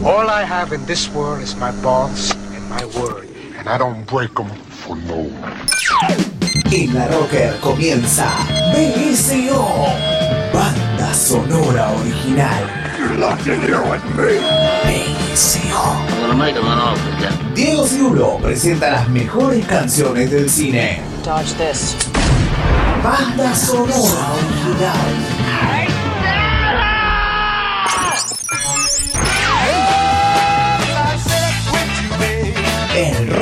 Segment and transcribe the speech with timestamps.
[0.00, 3.28] All I have in this world is my balls and my word.
[3.58, 5.60] And I don't break them for no one.
[6.72, 8.26] En la Rocker comienza
[8.72, 9.62] BSO,
[10.52, 12.64] banda sonora original.
[14.16, 16.12] BSO.
[17.54, 21.00] Diego Cirulo presenta las mejores canciones del cine.
[21.22, 21.96] Dodge this.
[23.04, 25.31] Banda sonora original.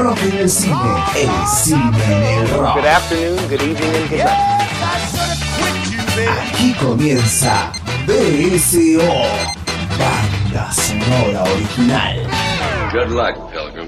[0.03, 0.75] Rock en el cine,
[1.17, 2.77] el cine en el rock.
[2.77, 4.61] Good afternoon, good evening, and good night.
[6.49, 7.73] Aquí comienza
[8.07, 9.01] BSO,
[9.99, 12.27] banda sonora original.
[12.93, 13.80] Good luck, Pilgrim.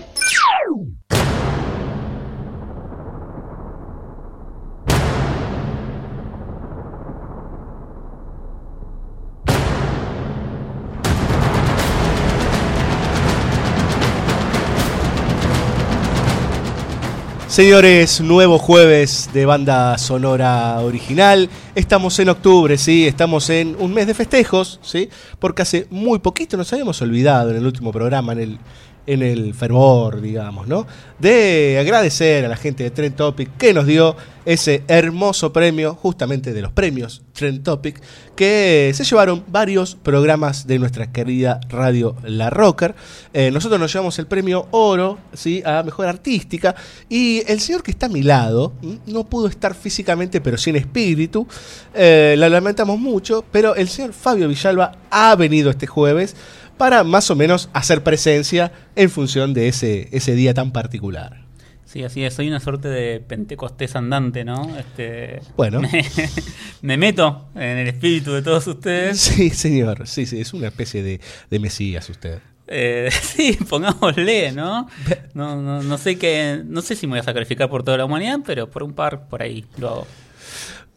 [17.52, 21.50] Señores, nuevo jueves de banda sonora original.
[21.74, 26.56] Estamos en octubre, sí, estamos en un mes de festejos, sí, porque hace muy poquito
[26.56, 28.58] nos habíamos olvidado en el último programa, en el,
[29.06, 30.86] en el fervor, digamos, ¿no?
[31.18, 36.52] De agradecer a la gente de Trend Topic que nos dio ese hermoso premio, justamente
[36.52, 38.00] de los premios Trend Topic,
[38.34, 42.94] que se llevaron varios programas de nuestra querida radio La Rocker.
[43.32, 45.62] Eh, nosotros nos llevamos el premio Oro, ¿sí?
[45.64, 46.74] A Mejor Artística,
[47.08, 48.72] y el señor que está a mi lado
[49.06, 51.46] no pudo estar físicamente, pero sí en espíritu.
[51.94, 56.34] Eh, la lamentamos mucho, pero el señor Fabio Villalba ha venido este jueves
[56.78, 61.42] para más o menos hacer presencia en función de ese, ese día tan particular.
[61.84, 64.76] Sí, así es, soy una suerte de pentecostés andante, ¿no?
[64.78, 65.82] Este, Bueno.
[65.82, 66.04] Me,
[66.82, 69.18] me meto en el espíritu de todos ustedes.
[69.20, 72.38] Sí, señor, sí, sí, es una especie de, de mesías usted.
[72.66, 74.88] Eh, sí, pongámosle, ¿no?
[75.34, 78.06] No, no, no sé qué, no sé si me voy a sacrificar por toda la
[78.06, 80.06] humanidad, pero por un par por ahí lo hago.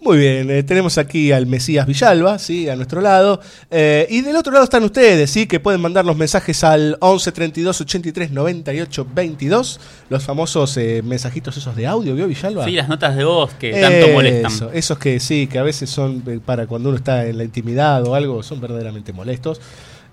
[0.06, 2.70] Muy bien, eh, tenemos aquí al Mesías Villalba, ¿sí?
[2.70, 3.42] a nuestro lado.
[3.72, 5.48] Eh, y del otro lado están ustedes, ¿sí?
[5.48, 9.80] que pueden mandar los mensajes al 11 32 83 98 22.
[10.10, 12.66] Los famosos eh, mensajitos esos de audio, ¿vio Villalba?
[12.66, 14.52] Sí, las notas de voz que tanto molestan.
[14.52, 17.44] Eso, esos que sí, que a veces son eh, para cuando uno está en la
[17.44, 19.60] intimidad o algo, son verdaderamente molestos.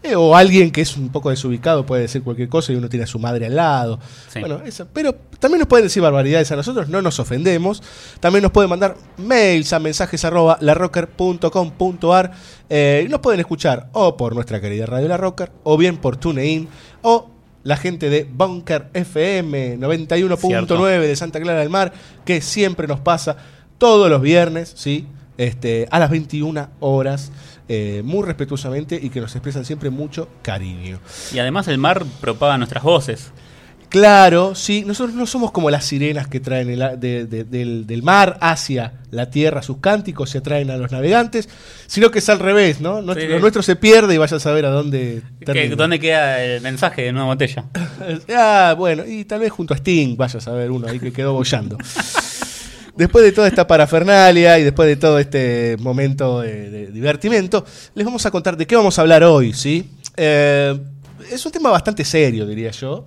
[0.02, 3.04] Eh, o alguien que es un poco desubicado puede decir cualquier cosa y uno tiene
[3.04, 4.00] a su madre al lado.
[4.28, 4.40] Sí.
[4.40, 7.82] Bueno, eso, pero también nos pueden decir barbaridades a nosotros, no nos ofendemos.
[8.18, 12.32] También nos pueden mandar mails a mensajes arroba larrocker.com.ar
[12.68, 16.16] eh, y nos pueden escuchar o por nuestra querida Radio La Rocker o bien por
[16.16, 16.68] TuneIn
[17.02, 17.30] o
[17.62, 21.92] la gente de Bunker FM 91.9 de Santa Clara del Mar
[22.24, 23.36] que siempre nos pasa
[23.78, 25.06] todos los viernes, ¿sí?
[25.38, 27.32] Este, a las 21 horas,
[27.68, 30.98] eh, muy respetuosamente y que nos expresan siempre mucho cariño.
[31.32, 33.30] Y además el mar propaga nuestras voces.
[33.88, 38.02] Claro, sí, nosotros no somos como las sirenas que traen el de- de- del, del
[38.02, 41.50] mar hacia la tierra sus cánticos y atraen a los navegantes,
[41.88, 43.02] sino que es al revés, ¿no?
[43.02, 43.30] Nuestro, Sí.
[43.34, 45.76] Lo nuestro se pierde y vaya a saber a dónde termina.
[45.76, 47.64] ¿Dónde queda el mensaje de una botella?
[48.34, 51.34] Ah, bueno, y tal vez junto a Sting vaya a saber uno ahí que quedó
[51.34, 51.76] bollando.
[52.96, 57.64] Después de toda esta parafernalia y después de todo este momento de, de divertimento,
[57.94, 59.88] les vamos a contar de qué vamos a hablar hoy, ¿sí?
[60.16, 60.78] Eh,
[61.30, 63.06] es un tema bastante serio, diría yo.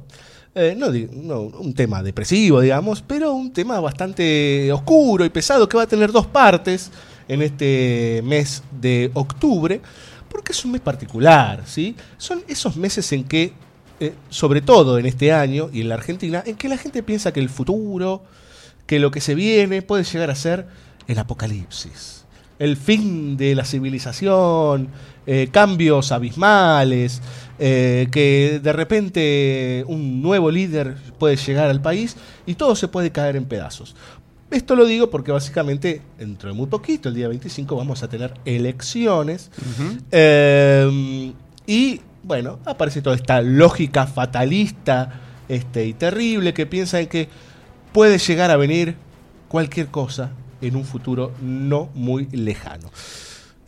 [0.55, 5.75] Eh, no, no un tema depresivo, digamos, pero un tema bastante oscuro y pesado que
[5.75, 6.91] va a tener dos partes
[7.27, 9.81] en este mes de octubre,
[10.29, 11.95] porque es un mes particular, ¿sí?
[12.17, 13.51] Son esos meses en que,
[13.99, 17.33] eh, sobre todo en este año y en la Argentina, en que la gente piensa
[17.33, 18.23] que el futuro,
[18.85, 20.67] que lo que se viene puede llegar a ser
[21.07, 22.25] el apocalipsis,
[22.59, 24.89] el fin de la civilización,
[25.27, 27.21] eh, cambios abismales,
[27.57, 33.11] eh, que de repente un nuevo líder puede llegar al país y todo se puede
[33.11, 33.95] caer en pedazos.
[34.51, 38.33] Esto lo digo porque básicamente dentro de muy poquito, el día 25, vamos a tener
[38.45, 39.49] elecciones.
[40.11, 41.33] Eh,
[41.65, 47.29] y bueno, aparece toda esta lógica fatalista este, y terrible que piensa en que
[47.95, 48.97] puede llegar a venir
[49.47, 52.91] cualquier cosa en un futuro no muy lejano.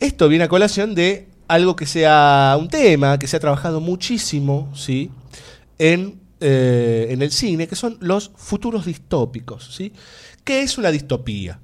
[0.00, 4.70] Esto viene a colación de algo que sea un tema, que se ha trabajado muchísimo,
[4.74, 5.10] ¿sí?
[5.78, 9.94] En, eh, en el cine, que son los futuros distópicos, ¿sí?
[10.44, 11.58] ¿Qué es una distopía?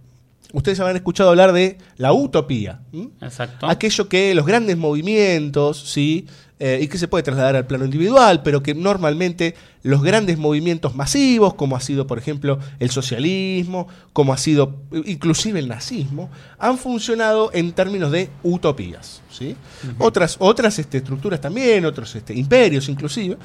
[0.54, 2.80] Ustedes habrán escuchado hablar de la utopía.
[3.20, 3.68] Exacto.
[3.68, 6.28] Aquello que los grandes movimientos, ¿sí?
[6.60, 10.94] Eh, y que se puede trasladar al plano individual, pero que normalmente los grandes movimientos
[10.94, 16.78] masivos, como ha sido por ejemplo el socialismo, como ha sido inclusive el nazismo, han
[16.78, 19.20] funcionado en términos de utopías.
[19.30, 19.56] ¿sí?
[19.98, 23.36] Otras, otras este, estructuras también, otros este, imperios inclusive,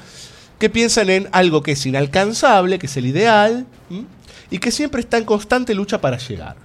[0.60, 3.66] que piensan en algo que es inalcanzable, que es el ideal,
[4.50, 6.56] y que siempre está en constante lucha para llegar.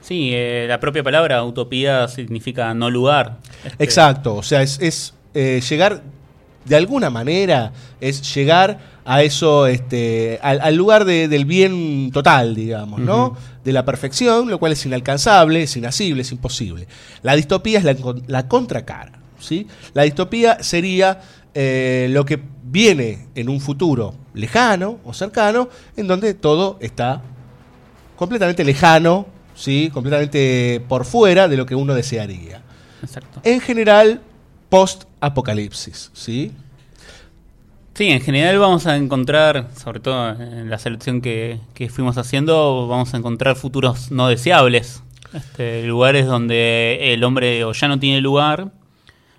[0.00, 3.38] Sí, eh, la propia palabra utopía significa no lugar.
[3.64, 6.02] Este, Exacto, o sea, es, es, eh, llegar
[6.64, 12.54] de alguna manera, es llegar a eso, este, al, al lugar de- del bien total,
[12.54, 13.36] digamos, ¿no?
[13.62, 16.86] De la perfección, lo cual es inalcanzable, es inasible, es imposible.
[17.22, 17.94] La distopía es la,
[18.28, 19.66] la contracara, ¿sí?
[19.92, 21.20] La distopía sería
[21.54, 27.20] eh, lo que viene en un futuro lejano o cercano, en donde todo está
[28.16, 29.90] completamente lejano, ¿sí?
[29.92, 32.62] completamente por fuera de lo que uno desearía.
[33.02, 33.40] Exacto.
[33.44, 34.20] En general,
[34.74, 36.50] post-apocalipsis, ¿sí?
[37.94, 42.88] Sí, en general vamos a encontrar, sobre todo en la selección que, que fuimos haciendo,
[42.88, 45.00] vamos a encontrar futuros no deseables.
[45.32, 48.72] Este, lugares donde el hombre o ya no tiene lugar,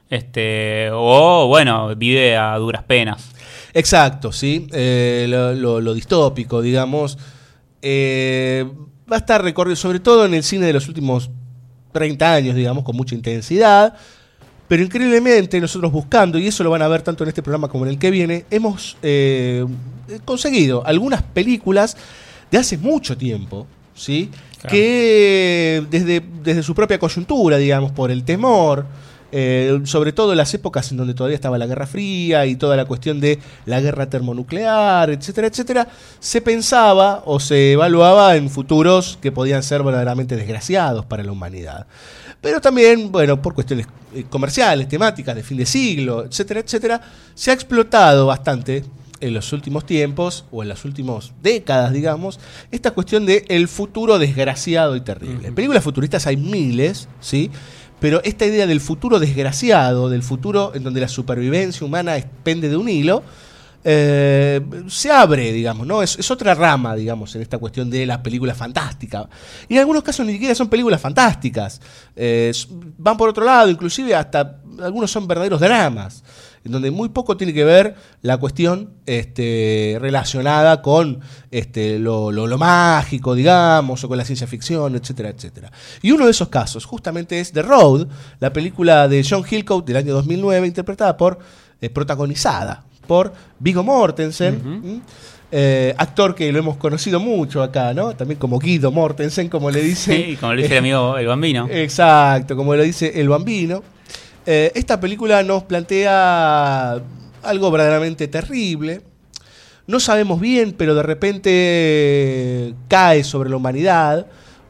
[0.10, 3.32] este, o bueno, vive a duras penas.
[3.74, 4.68] Exacto, ¿sí?
[4.72, 7.18] Eh, lo, lo- lo distópico, digamos,
[7.82, 8.66] eh,
[9.12, 11.30] va a estar recorrido, sobre todo en el cine de los últimos
[11.92, 13.96] 30 años, digamos, con mucha intensidad.
[14.68, 17.86] Pero increíblemente nosotros buscando, y eso lo van a ver tanto en este programa como
[17.86, 19.66] en el que viene, hemos eh,
[20.26, 21.96] conseguido algunas películas
[22.50, 24.32] de hace mucho tiempo, ¿sí?
[24.62, 24.76] Claro.
[24.76, 28.86] Que desde, desde su propia coyuntura, digamos, por el temor,
[29.38, 32.78] eh, sobre todo en las épocas en donde todavía estaba la Guerra Fría y toda
[32.78, 35.88] la cuestión de la guerra termonuclear, etcétera, etcétera,
[36.20, 41.86] se pensaba o se evaluaba en futuros que podían ser verdaderamente desgraciados para la humanidad.
[42.46, 47.02] Pero también, bueno, por cuestiones eh, comerciales, temáticas de fin de siglo, etcétera, etcétera,
[47.34, 48.86] se ha explotado bastante
[49.20, 52.40] en los últimos tiempos o en las últimas décadas, digamos,
[52.70, 55.52] esta cuestión de el futuro desgraciado y terrible.
[55.54, 57.50] Películas futuristas hay miles, ¿sí?
[58.00, 62.78] Pero esta idea del futuro desgraciado, del futuro en donde la supervivencia humana pende de
[62.78, 63.24] un hilo,
[63.88, 66.02] eh, se abre, digamos, ¿no?
[66.02, 69.30] Es, es otra rama, digamos, en esta cuestión de la película fantástica.
[69.70, 71.80] Y en algunos casos ni siquiera son películas fantásticas.
[72.16, 72.52] Eh,
[72.98, 76.24] van por otro lado, inclusive hasta algunos son verdaderos dramas,
[76.64, 81.20] en donde muy poco tiene que ver la cuestión este, relacionada con
[81.52, 85.72] este, lo, lo- lo mágico, digamos, o con la ciencia ficción, etcétera, etcétera.
[86.02, 88.08] Y uno de esos casos justamente es The Road,
[88.40, 91.38] la película de John Hillcoat del año 2009, interpretada por,
[91.82, 95.02] eh, protagonizada por Viggo Mortensen.
[95.52, 98.16] Eh, actor que lo hemos conocido mucho acá, ¿no?
[98.16, 100.26] También como Guido Mortensen, como le dicen.
[100.26, 101.68] Sí, como le dice el amigo el bambino.
[101.72, 103.84] Exacto, como lo dice el bambino.
[104.46, 107.00] Eh, esta película nos plantea
[107.44, 109.02] algo verdaderamente terrible.
[109.88, 114.26] No sabemos bien, pero de repente cae sobre la humanidad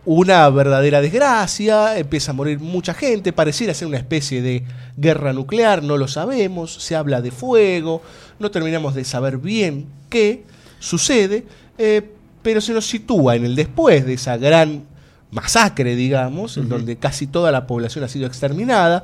[0.06, 4.63] una verdadera desgracia, empieza a morir mucha gente, pareciera ser una especie de
[4.98, 8.02] guerra nuclear, no lo sabemos, se habla de fuego,
[8.40, 10.44] no terminamos de saber bien qué
[10.80, 11.46] sucede,
[11.78, 12.07] eh,
[12.44, 14.84] pero se nos sitúa en el después de esa gran
[15.31, 19.04] masacre, digamos, en donde casi toda la población ha sido exterminada,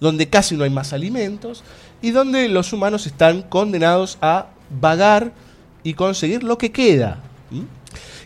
[0.00, 1.64] donde casi no hay más alimentos
[2.02, 4.48] y donde los humanos están condenados a
[4.80, 5.32] vagar
[5.82, 7.20] y conseguir lo que queda.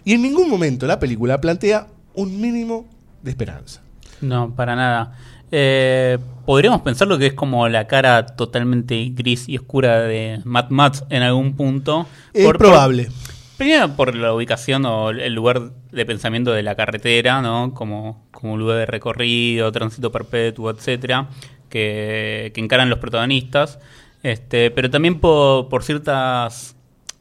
[0.05, 1.87] Y en ningún momento la película plantea
[2.17, 2.87] un mínimo
[3.23, 3.83] de esperanza.
[4.21, 5.17] No, para nada.
[5.53, 10.71] Eh, Podríamos pensar lo que es como la cara totalmente gris y oscura de Mad
[10.71, 12.06] Max en algún punto.
[12.32, 13.05] Es Por- probable.
[13.06, 13.13] por-
[13.56, 17.75] primero por la ubicación o el lugar de pensamiento de la carretera, ¿no?
[17.75, 21.29] Como, como un lugar de recorrido, tránsito perpetuo, etcétera,
[21.69, 23.81] que, que encaran los protagonistas.
[24.23, 26.76] Este, pero también por, por ciertas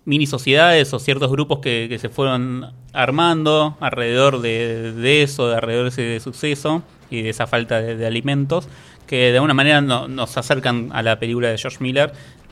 [0.05, 5.55] mini sociedades o ciertos grupos que, que se fueron armando alrededor de, de eso, de
[5.55, 8.67] alrededor de ese suceso y de esa falta de, de alimentos,
[9.07, 12.11] que de alguna manera no- nos acercan a la película de George Miller,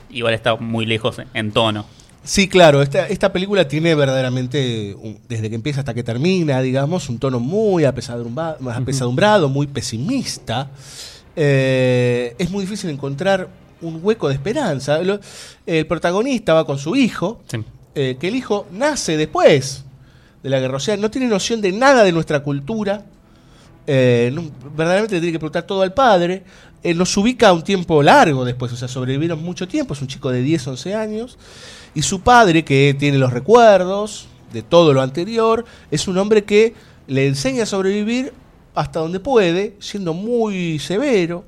[0.09, 1.85] igual está muy lejos en tono.
[2.23, 7.09] Sí, claro, esta, esta película tiene verdaderamente, un- desde que empieza hasta que termina, digamos,
[7.09, 10.69] un tono muy apesadumbrado, muy pesimista.
[11.35, 13.49] Eh, es muy difícil encontrar
[13.83, 15.01] un hueco de esperanza.
[15.03, 15.19] Lo-
[15.65, 17.57] el protagonista va con su hijo, Sí.
[17.95, 19.83] eh, que el hijo nace después
[20.41, 20.77] de la guerra.
[20.77, 23.05] O sea, no tiene noción de nada de nuestra cultura.
[23.85, 24.43] Eh, no-
[24.75, 26.43] verdaderamente le tiene que preguntar todo al padre.
[26.83, 29.93] Eh, nos ubica un tiempo largo después, o sea, sobrevivieron mucho tiempo.
[29.93, 31.37] Es un chico de 10, 11 años.
[31.95, 36.73] Y su padre, que tiene los recuerdos de todo lo anterior, es un hombre que
[37.07, 38.33] le enseña a sobrevivir
[38.75, 41.43] hasta donde puede, siendo muy severo.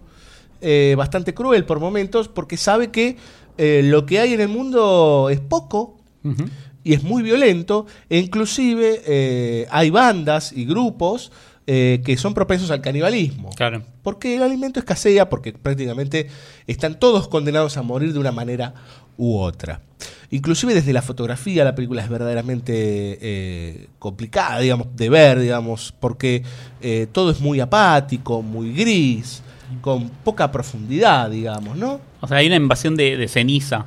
[0.68, 3.18] Eh, bastante cruel por momentos, porque sabe que
[3.60, 5.98] eh, lo que hay en el mundo es poco
[6.84, 11.32] y es muy violento, e inclusive eh, hay bandas y grupos
[11.68, 13.50] eh, que son propensos al canibalismo.
[13.56, 13.84] Claro.
[14.04, 16.28] Porque el alimento escasea, porque prácticamente
[16.68, 18.74] están todos condenados a morir de una manera
[19.18, 19.82] u otra.
[20.30, 26.44] Inclusive desde la fotografía la película es verdaderamente eh, complicada, digamos, de ver, digamos, porque
[26.82, 29.42] eh, todo es muy apático, muy gris,
[29.82, 32.00] con poca profundidad, digamos, ¿no?
[32.22, 33.86] O sea, hay una invasión de, de ceniza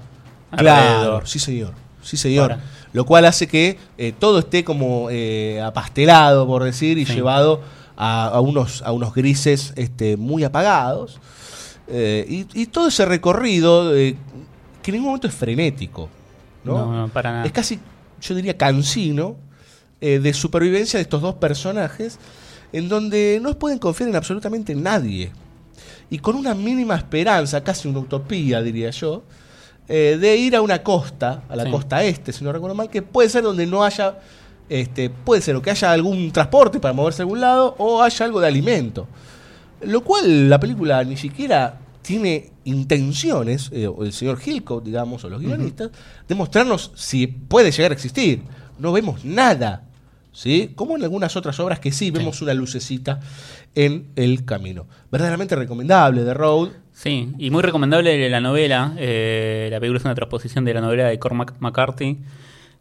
[0.56, 1.28] Claro, alrededor.
[1.28, 2.52] sí señor, sí señor.
[2.52, 2.64] Ahora.
[2.92, 7.14] Lo cual hace que eh, todo esté como eh, apastelado, por decir, y Sí.
[7.14, 7.60] llevado
[7.96, 11.20] a, a unos, a unos grises este, muy apagados.
[11.88, 14.16] Eh, y, y todo ese recorrido, eh,
[14.82, 16.08] que en ningún momento es frenético,
[16.64, 16.78] ¿no?
[16.86, 17.44] No, no, para nada.
[17.44, 17.78] Es casi,
[18.22, 19.36] yo diría, cansino
[20.00, 22.18] eh, de supervivencia de estos dos personajes,
[22.72, 25.30] en donde no pueden confiar en absolutamente nadie.
[26.10, 29.22] Y con una mínima esperanza, casi una utopía, diría yo,
[29.88, 31.70] eh, de ir a una costa, a la Sí.
[31.70, 34.18] costa este, si no recuerdo mal, que puede ser donde no haya,
[34.68, 38.24] este, puede ser o que haya algún transporte para moverse a algún lado, o haya
[38.26, 39.06] algo de alimento.
[39.82, 45.28] Lo cual la película ni siquiera tiene intenciones, eh, o el señor Hillcoat, digamos, o
[45.30, 45.90] los guionistas,
[46.26, 48.42] de mostrarnos si puede llegar a existir.
[48.78, 49.84] No vemos nada,
[50.38, 50.70] ¿sí?
[50.76, 53.18] Como en algunas otras obras que sí vemos una lucecita
[53.74, 54.86] en el camino.
[55.10, 56.68] Verdaderamente recomendable, The Road.
[56.92, 58.94] Sí, y muy recomendable la novela.
[58.98, 62.18] eh, la película es una transposición de la novela de Cormac McCarthy.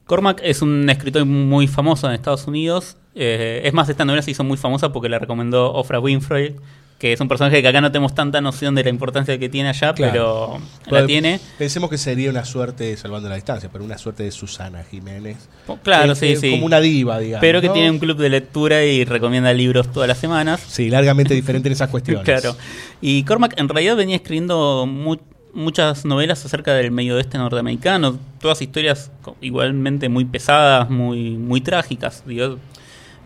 [0.06, 2.98] Cormac es un escritor muy famoso en Estados Unidos.
[3.16, 6.56] eh, es más, esta novela se hizo muy famosa porque la recomendó Oprah Winfrey,
[6.98, 9.70] que es un personaje que acá no tenemos tanta noción de la importancia que tiene
[9.70, 10.12] allá, Claro.
[10.12, 11.40] pero la Pues, tiene.
[11.60, 15.48] Pensemos que sería una suerte, salvando la distancia, pero una suerte de Susana Jiménez.
[15.84, 16.52] Claro, Eh, sí, eh, sí.
[16.52, 17.42] Como una diva, digamos.
[17.42, 17.74] pero que ¿no?
[17.74, 20.60] tiene un club de lectura y recomienda libros todas las semanas.
[20.68, 22.24] Sí, largamente diferente en esas cuestiones.
[22.26, 22.56] Claro.
[23.00, 25.18] Y Cormac en realidad venía escribiendo mu-
[25.54, 29.12] muchas novelas acerca del medio oeste norteamericano, todas historias
[29.42, 32.24] igualmente muy pesadas, muy, muy trágicas.
[32.26, 32.58] digo.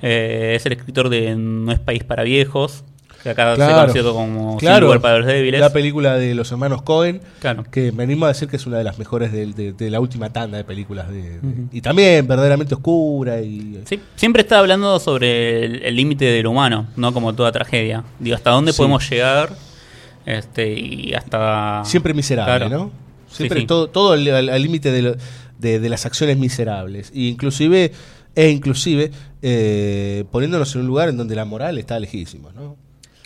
[0.02, 2.84] Eh, es el escritor de No es país para viejos,
[3.24, 3.82] que acá se Claro.
[3.94, 5.60] conoció como Sin Claro, lugar para los débiles.
[5.62, 7.64] La película de los hermanos Cohen, Claro.
[7.70, 10.00] que me animo a decir que es una de las mejores del- de, de la
[10.00, 11.10] última tanda de películas.
[11.10, 11.40] De,
[11.72, 13.40] Y también verdaderamente oscura.
[13.42, 18.04] y Sí, siempre está hablando sobre el límite de lo humano, no como toda tragedia.
[18.20, 18.78] Digo, hasta dónde Sí.
[18.78, 19.50] podemos llegar
[20.26, 21.84] este y hasta...
[21.86, 22.70] Siempre miserable.
[22.70, 22.92] ¿no?
[23.30, 23.66] Siempre sí.
[23.66, 25.16] todo, todo al límite de,
[25.60, 27.12] de- de las acciones miserables.
[27.14, 27.92] Y inclusive,
[28.36, 29.12] e inclusive,
[29.42, 32.76] eh, poniéndonos en un lugar en donde la moral está lejísima, ¿no?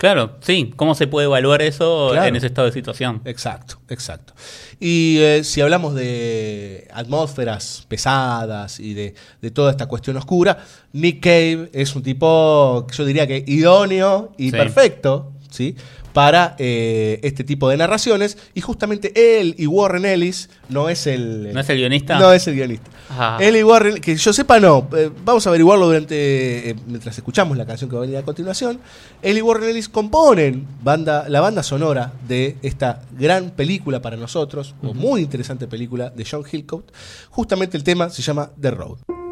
[0.05, 0.71] Claro, sí.
[0.75, 2.27] ¿Cómo se puede evaluar eso Claro.
[2.27, 3.21] en ese estado de situación?
[3.25, 4.33] Exacto, exacto.
[4.79, 10.59] Y eh, si hablamos de atmósferas pesadas y de, de toda esta cuestión oscura,
[10.93, 14.51] Nick Cave es un tipo, yo diría que idóneo y Sí.
[14.51, 15.75] perfecto, ¿sí?
[16.15, 18.37] Para eh, este tipo de narraciones.
[18.53, 21.53] Y justamente él y Warren Ellis no es el...
[21.53, 22.17] ¿No es el guionista?
[22.17, 22.89] No es el guionista.
[23.09, 23.37] Ah.
[23.41, 27.57] Él y Warren, que yo sepa no, eh, vamos a averiguarlo durante eh, mientras escuchamos
[27.57, 28.79] la canción que va a venir a continuación.
[29.21, 34.73] Él y Warren Ellis componen banda, la banda sonora de esta gran película para nosotros,
[34.83, 36.85] o muy interesante película de John Hillcoat.
[37.29, 39.24] Justamente el tema se llama The Road.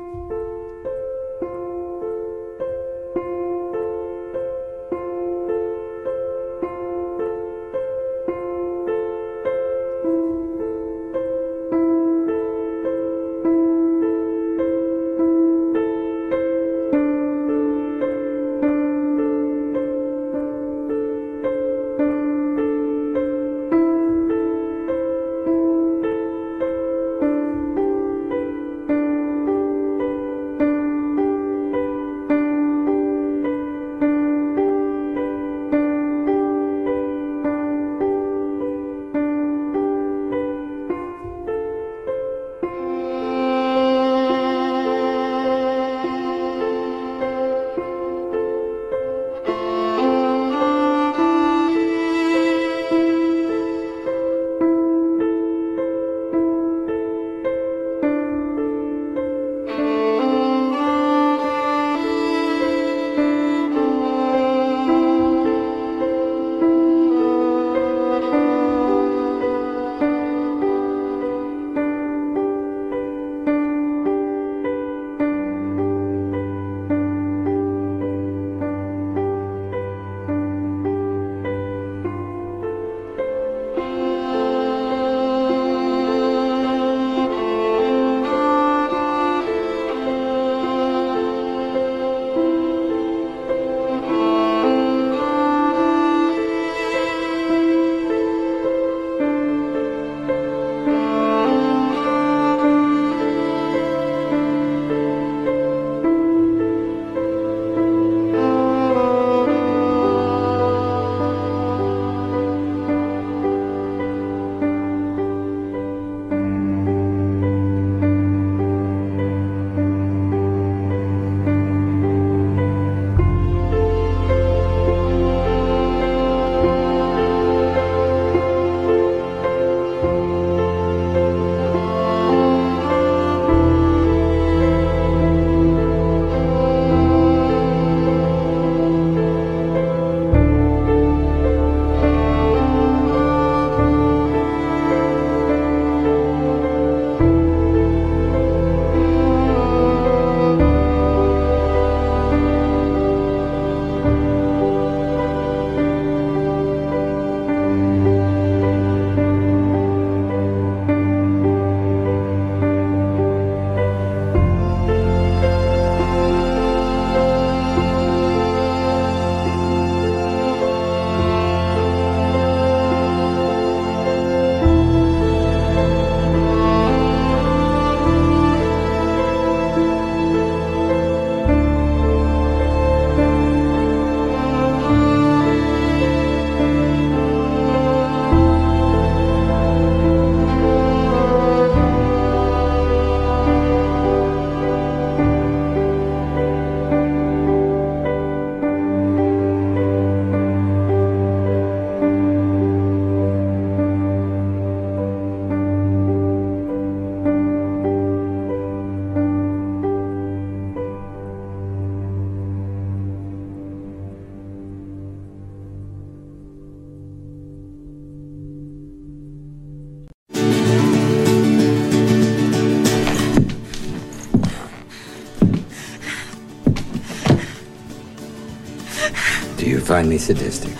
[229.94, 230.72] Find me sadistic.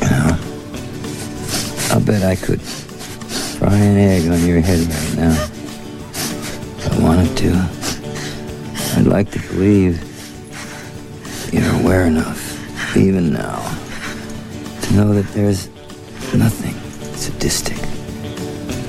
[0.00, 0.38] You know,
[1.90, 5.32] I'll bet I could fry an egg on your head right now.
[6.78, 7.50] If I wanted to.
[8.96, 10.00] I'd like to believe
[11.52, 13.60] you're aware enough, even now,
[14.80, 15.68] to know that there's
[16.32, 16.76] nothing
[17.16, 17.76] sadistic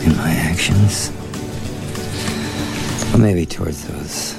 [0.06, 1.10] in my actions.
[3.14, 4.36] Or maybe towards those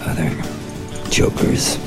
[0.00, 0.28] other
[1.08, 1.78] jokers.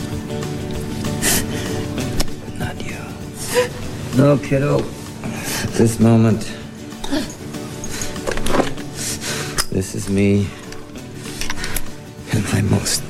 [4.17, 4.79] No, kiddo.
[5.77, 6.39] This moment.
[9.69, 10.47] This is me
[12.31, 13.03] and my most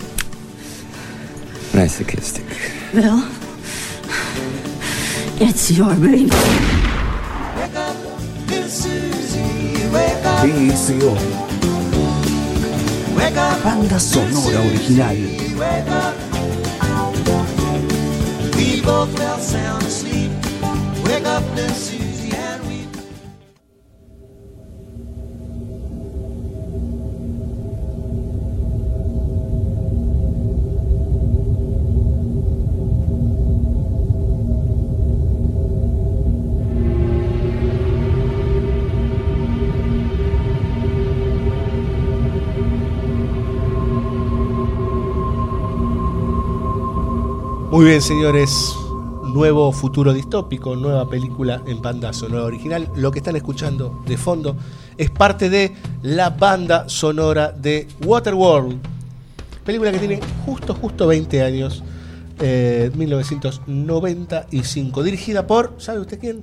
[1.75, 2.45] masochistic.
[2.91, 3.23] Bill,
[5.39, 6.25] it's your baby.
[6.25, 7.95] Wake up,
[8.47, 10.43] Miss Susie, wake up.
[13.15, 13.37] Wake
[13.91, 15.15] up, sonora original.
[15.59, 16.25] Wake up.
[47.75, 48.84] Muy bien, señores.
[49.33, 52.87] Nuevo futuro distópico, nueva película en banda sonora original.
[52.95, 54.55] Lo que están escuchando de fondo
[54.97, 58.77] es parte de la banda sonora de Waterworld.
[59.65, 61.83] Película que tiene justo, justo 20 años.
[62.39, 65.03] eh, 1995.
[65.03, 66.41] Dirigida por, ¿sabe usted quién?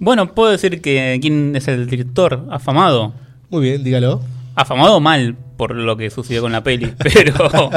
[0.00, 3.12] Bueno, puedo decir que quién es el director afamado.
[3.50, 4.20] Muy bien, dígalo.
[4.60, 7.70] Afamado mal por lo que sucedió con la peli, pero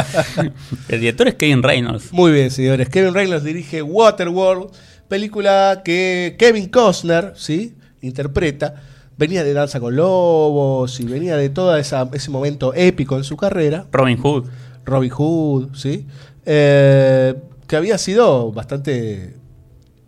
[0.90, 2.12] el director es Kevin Reynolds.
[2.12, 2.90] Muy bien, señores.
[2.90, 4.72] Kevin Reynolds dirige Waterworld,
[5.08, 7.76] película que Kevin Costner, ¿sí?
[8.02, 8.76] Interpreta.
[9.18, 13.38] Venía de Danza con Lobos y venía de todo esa- ese momento épico en su
[13.38, 13.86] carrera.
[13.92, 14.46] Robin Hood.
[14.84, 16.08] Robin Hood, ¿sí?
[16.46, 17.36] Eh,
[17.68, 19.36] que había sido bastante,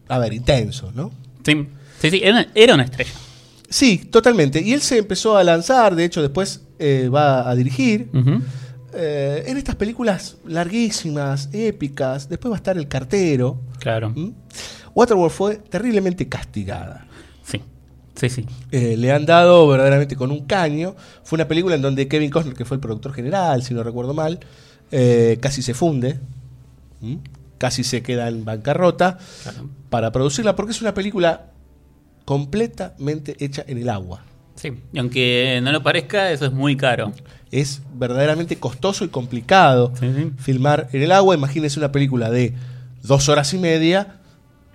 [0.07, 1.11] a ver, intenso, ¿no?
[1.45, 1.67] Sí,
[1.99, 3.11] sí, sí, era, era una estrella.
[3.73, 4.61] Sí, totalmente.
[4.61, 8.11] Y él se empezó a lanzar, de hecho después eh, va a dirigir.
[8.93, 13.59] Eh, en estas películas larguísimas, épicas, después va a estar El Cartero.
[13.79, 14.11] Claro.
[14.11, 14.31] ¿Mm?
[14.93, 17.07] Waterworld fue terriblemente castigada.
[17.43, 17.63] Sí,
[18.13, 18.45] sí, sí.
[18.69, 20.95] Eh, le han dado verdaderamente con un caño.
[21.23, 24.13] Fue una película en donde Kevin Costner, que fue el productor general, si no recuerdo
[24.13, 24.39] mal,
[24.91, 26.19] eh, casi se funde.
[27.01, 27.15] ¿Mm?
[27.57, 29.67] Casi se queda en bancarrota Claro.
[29.89, 31.45] para producirla, porque es una película
[32.25, 34.21] completamente hecha en el agua.
[34.55, 34.71] Sí.
[34.93, 37.11] Y aunque no lo parezca, eso es muy caro.
[37.51, 40.31] Es verdaderamente costoso y complicado Sí, sí.
[40.37, 41.35] filmar en el agua.
[41.35, 42.53] Imagínense una película de
[43.01, 44.19] dos horas y media,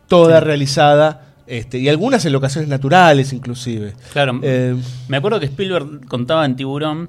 [0.08, 3.94] toda realizada, este, y algunas en locaciones naturales inclusive.
[4.12, 4.38] Claro.
[4.42, 4.76] Eh,
[5.08, 7.08] Me acuerdo que Spielberg contaba en Tiburón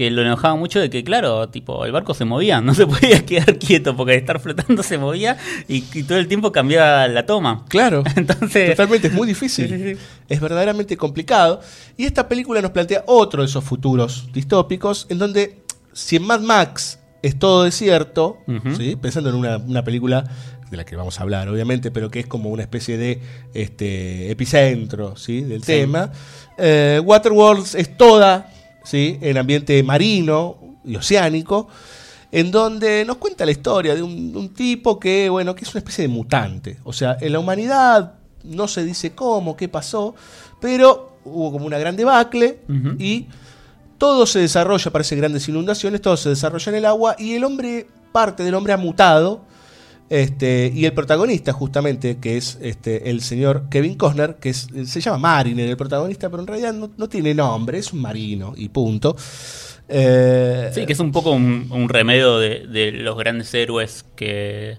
[0.00, 3.26] que lo enojaba mucho de que, claro, tipo, el barco se movía, no se podía
[3.26, 5.36] quedar quieto porque de estar flotando se movía
[5.68, 7.66] y, y todo el tiempo cambiaba la toma.
[7.68, 9.68] Claro, Entonces, totalmente, es muy difícil.
[9.68, 10.00] Sí, sí, sí.
[10.26, 11.60] Es verdaderamente complicado.
[11.98, 15.58] Y esta película nos plantea otro de esos futuros distópicos, en donde
[15.92, 18.38] si en Mad Max es todo desierto.
[18.78, 18.96] ¿sí?
[18.96, 20.24] pensando en una, una película
[20.70, 23.20] de la que vamos a hablar, obviamente, pero que es como una especie de
[23.52, 25.42] este, epicentro ¿sí?
[25.42, 25.72] del Sí.
[25.72, 26.10] tema.
[26.56, 28.50] Eh, Waterworld es toda
[28.90, 29.18] ¿sí?
[29.20, 31.68] en ambiente marino y oceánico,
[32.32, 35.78] en donde nos cuenta la historia de un, un tipo que, bueno, que es una
[35.78, 36.78] especie de mutante.
[36.82, 40.16] O sea, en la humanidad no se dice cómo, qué pasó,
[40.60, 42.60] pero hubo como una gran debacle
[42.98, 43.26] y
[43.96, 47.86] todo se desarrolla, parece grandes inundaciones, todo se desarrolla en el agua y el hombre,
[48.10, 49.44] parte del hombre ha mutado.
[50.10, 55.18] Este, y el protagonista, justamente, que es este, el señor Kevin Costner, que se llama
[55.18, 59.16] Mariner, el protagonista, pero en realidad no, tiene nombre, es un marino y punto.
[59.88, 64.78] Eh, sí, que es un poco un, un remedio de los grandes héroes que,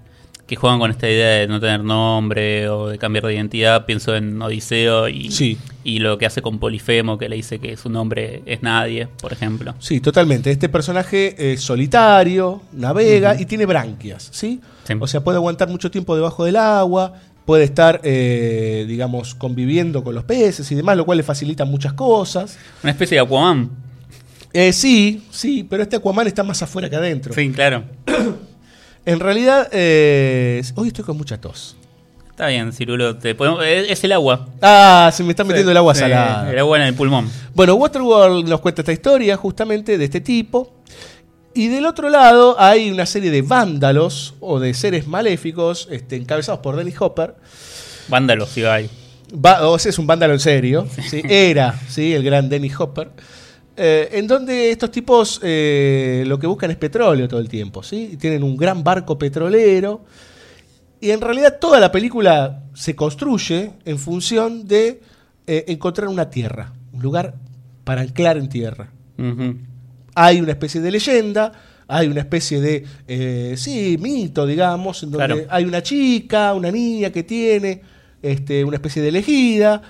[0.52, 3.86] que juegan con esta idea de no tener nombre o de cambiar de identidad.
[3.86, 5.58] Pienso en Odiseo y, Sí.
[5.86, 9.32] y lo que hace con Polifemo, que le dice que su nombre es nadie, por
[9.32, 9.74] ejemplo.
[9.80, 10.52] Sí, totalmente.
[10.52, 14.60] Este personaje es solitario, navega y tiene branquias, ¿sí?
[14.84, 14.94] Sí.
[15.00, 17.14] O sea, puede aguantar mucho tiempo debajo del agua,
[17.46, 21.94] puede estar, eh, digamos, conviviendo con los peces y demás, lo cual le facilita muchas
[21.94, 22.60] cosas.
[22.84, 23.70] Una especie de Aquaman.
[24.52, 27.34] Eh, sí, sí, pero este Aquaman está más afuera que adentro.
[27.34, 27.86] Sí, claro.
[29.06, 31.76] En realidad, eh, hoy estoy con mucha tos.
[32.30, 33.18] Está bien, Cirulo.
[33.18, 34.48] te podemos- es, es el agua.
[34.62, 36.52] Ah, se me está metiendo el agua Sí, salada.
[36.52, 37.30] El agua en el pulmón.
[37.54, 40.74] Bueno, Waterworld nos cuenta esta historia justamente de este tipo
[41.54, 46.62] Y del otro lado hay una serie de vándalos o de seres maléficos este, encabezados
[46.62, 47.36] por Dennis Hopper.
[48.08, 48.90] Vándalos, Ibai.
[49.34, 50.88] Va- o sea, es un vándalo en serio.
[51.10, 51.22] ¿sí?
[51.28, 52.14] Era ¿sí?
[52.14, 53.10] el gran Dennis Hopper.
[53.84, 57.82] Eh, en donde estos tipos eh, lo que buscan es petróleo todo el tiempo.
[57.82, 58.16] ¿sí?
[58.20, 60.06] Tienen un gran barco petrolero.
[61.00, 65.02] Y en realidad toda la película se construye en función de
[65.48, 67.34] eh, encontrar una tierra, un lugar
[67.84, 68.92] para anclar en tierra
[70.16, 71.52] hay una especie de leyenda,
[71.88, 75.48] hay una especie de, sí, mito, digamos, en donde Claro.
[75.50, 77.82] hay una chica, una niña que tiene
[78.22, 79.82] este, una especie de elegida,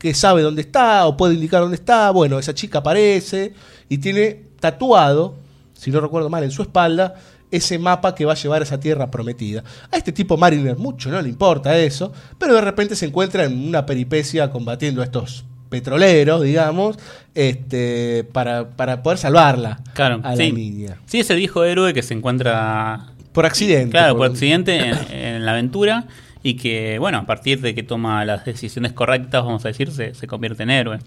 [0.00, 2.10] que sabe dónde está o puede indicar dónde está.
[2.10, 3.52] Bueno, esa chica aparece
[3.88, 5.36] y tiene tatuado,
[5.74, 7.14] si no recuerdo mal, en su espalda,
[7.50, 9.62] ese mapa que va a llevar a esa tierra prometida.
[9.92, 13.68] A este tipo Mariner mucho no le importa eso, pero de repente se encuentra en
[13.68, 16.96] una peripecia combatiendo a estos petroleros, digamos,
[17.34, 20.48] este, para, para poder salvarla Claro, a sí.
[20.50, 20.96] la niña.
[21.06, 23.90] Sí, ese viejo héroe que se encuentra Por accidente.
[23.90, 26.06] Claro, por accidente en, en la aventura
[26.42, 30.14] y que, bueno, a partir de que toma las decisiones correctas, vamos a decir, se,
[30.14, 30.98] se convierte en héroe.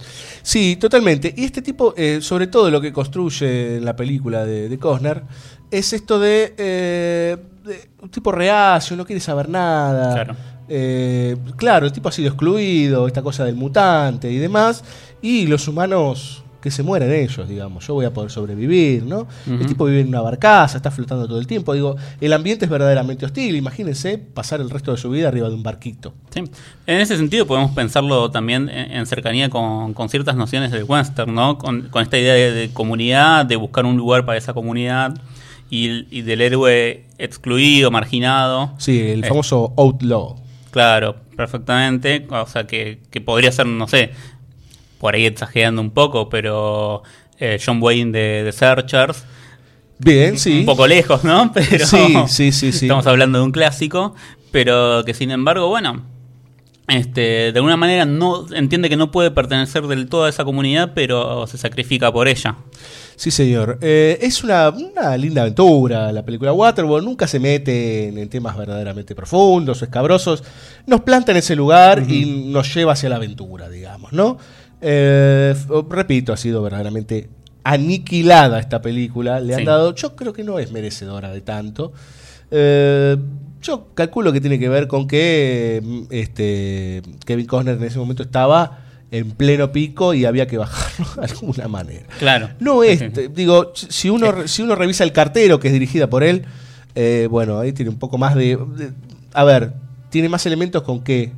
[0.41, 1.33] Sí, totalmente.
[1.35, 5.23] Y este tipo, eh, sobre todo lo que construye en la película de, de Costner,
[5.71, 10.13] es esto de, eh, de un tipo reacio, no quiere saber nada.
[10.13, 10.35] Claro.
[10.69, 14.83] Eh, claro, el tipo ha sido excluido, esta cosa del mutante y demás,
[15.21, 17.85] y los humanos que se mueren ellos, digamos.
[17.85, 19.27] Yo voy a poder sobrevivir, ¿no?
[19.45, 21.73] El tipo vive en una barcaza, está flotando todo el tiempo.
[21.73, 23.57] Digo, el ambiente es verdaderamente hostil.
[23.57, 26.13] Imagínense pasar el resto de su vida arriba de un barquito.
[26.29, 26.39] Sí.
[26.87, 31.57] En ese sentido podemos pensarlo también en, cercanía con, con ciertas nociones del western, ¿no?
[31.57, 35.13] Con, con esta idea de, de comunidad, de buscar un lugar para esa comunidad
[35.69, 38.71] y, del héroe excluido, marginado.
[38.77, 39.27] Sí, el Eh.
[39.27, 40.37] famoso outlaw.
[40.71, 42.25] Claro, perfectamente.
[42.29, 44.11] O sea, que, que podría ser, no sé,
[45.03, 47.03] por ahí exagerando un poco, pero
[47.37, 49.25] eh, John Wayne de, de Searchers.
[49.99, 50.59] Bien, sí.
[50.59, 51.51] Un poco lejos, ¿no?
[51.53, 52.85] Pero Sí, sí, sí, sí.
[52.85, 54.15] Estamos hablando de un clásico,
[54.53, 56.05] pero que sin embargo, bueno,
[56.87, 60.93] este, de alguna manera no entiende que no puede pertenecer del todo a esa comunidad,
[60.95, 62.55] pero se sacrifica por ella.
[63.17, 63.79] Sí, señor.
[63.81, 67.05] Eh, es una, una linda aventura la película Waterworld.
[67.05, 70.45] Nunca se mete en, en temas verdaderamente profundos o escabrosos.
[70.87, 74.37] Nos planta en ese lugar y nos lleva hacia la aventura, digamos, ¿no?
[74.85, 75.55] Eh,
[75.89, 77.29] repito, ha sido verdaderamente
[77.63, 79.39] aniquilada esta película.
[79.39, 79.65] Le han Sí.
[79.65, 81.93] dado, yo creo que no es merecedora de tanto.
[82.51, 83.17] Eh,
[83.61, 88.23] yo calculo que tiene que ver con que mm, este, Kevin Costner en ese momento
[88.23, 92.05] estaba en pleno pico y había que bajarlo de alguna manera.
[92.19, 92.49] Claro.
[92.59, 93.01] No es,
[93.33, 96.43] digo, si uno, si uno revisa el cartero que es dirigida por él,
[96.95, 98.91] eh, bueno, ahí tiene un poco más de, de-
[99.33, 99.73] A ver,
[100.09, 101.31] tiene más elementos con que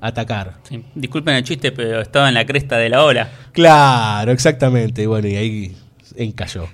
[0.00, 0.54] atacar.
[0.68, 0.84] Sí.
[0.94, 3.28] Disculpen el chiste, pero estaba en la cresta de la ola.
[3.52, 5.02] Claro, exactamente.
[5.02, 5.76] y Bueno, y ahí
[6.16, 6.68] encalló.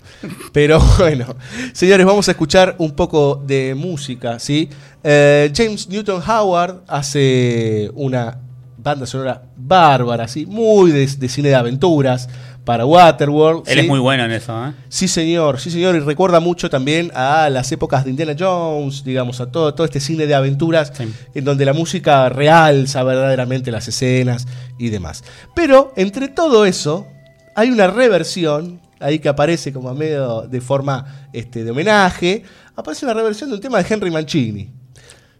[0.52, 1.36] Pero bueno,
[1.72, 4.68] señores, vamos a escuchar un poco de música, ¿sí?
[5.02, 8.38] Eh, James Newton Howard hace una
[8.76, 10.46] banda sonora bárbara, ¿sí?
[10.46, 12.28] Muy de, de cine de aventuras
[12.64, 13.68] para Waterworld.
[13.68, 13.80] Él ¿sí?
[13.80, 14.72] es muy bueno en eso, ¿eh?
[14.88, 19.40] Sí, señor, sí, señor, y recuerda mucho también a las épocas de Indiana Jones, digamos,
[19.40, 21.12] a todo, todo este cine de aventuras, Sí.
[21.34, 24.46] en donde la música realza verdaderamente las escenas
[24.78, 25.24] y demás.
[25.54, 27.06] Pero entre todo eso,
[27.54, 32.44] hay una reversión, ahí que aparece como a medio de forma este, de homenaje,
[32.76, 34.70] aparece una reversión de un tema de Henry Mancini.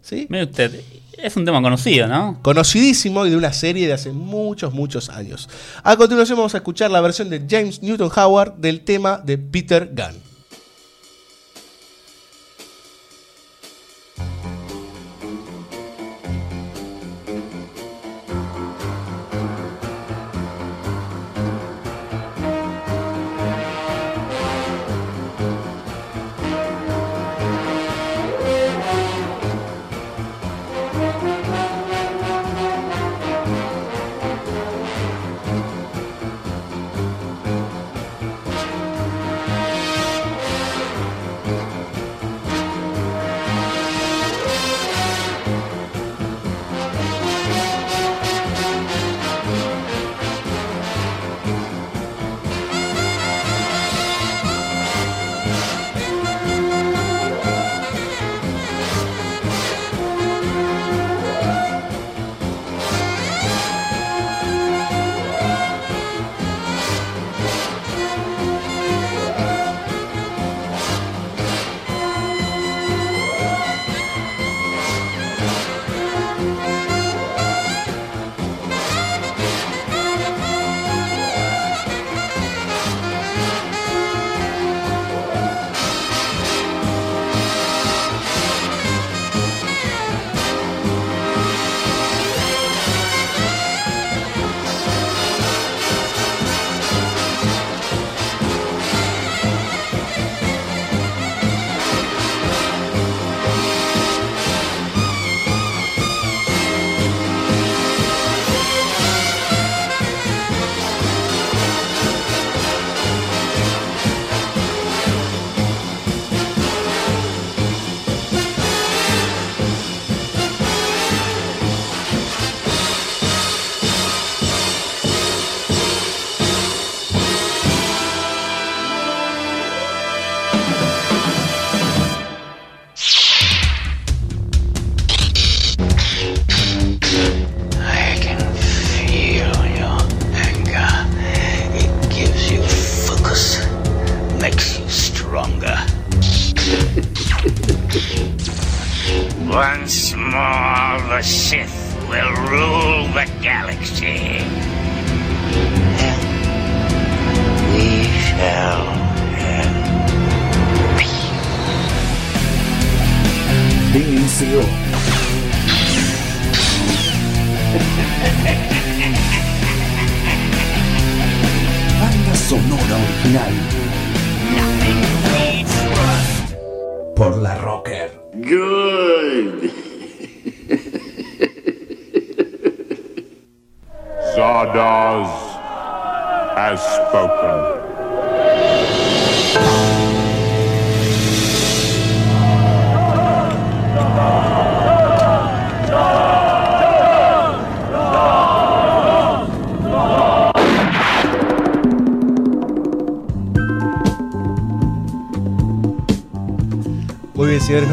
[0.01, 0.27] ¿Sí?
[0.29, 0.81] Mire usted,
[1.19, 2.39] es un tema conocido, ¿no?
[2.43, 5.49] conocidísimo y de una serie de hace muchos, muchos años.
[5.83, 9.91] A continuación vamos a escuchar la versión de James Newton Howard del tema de Peter
[9.95, 10.32] Gunn.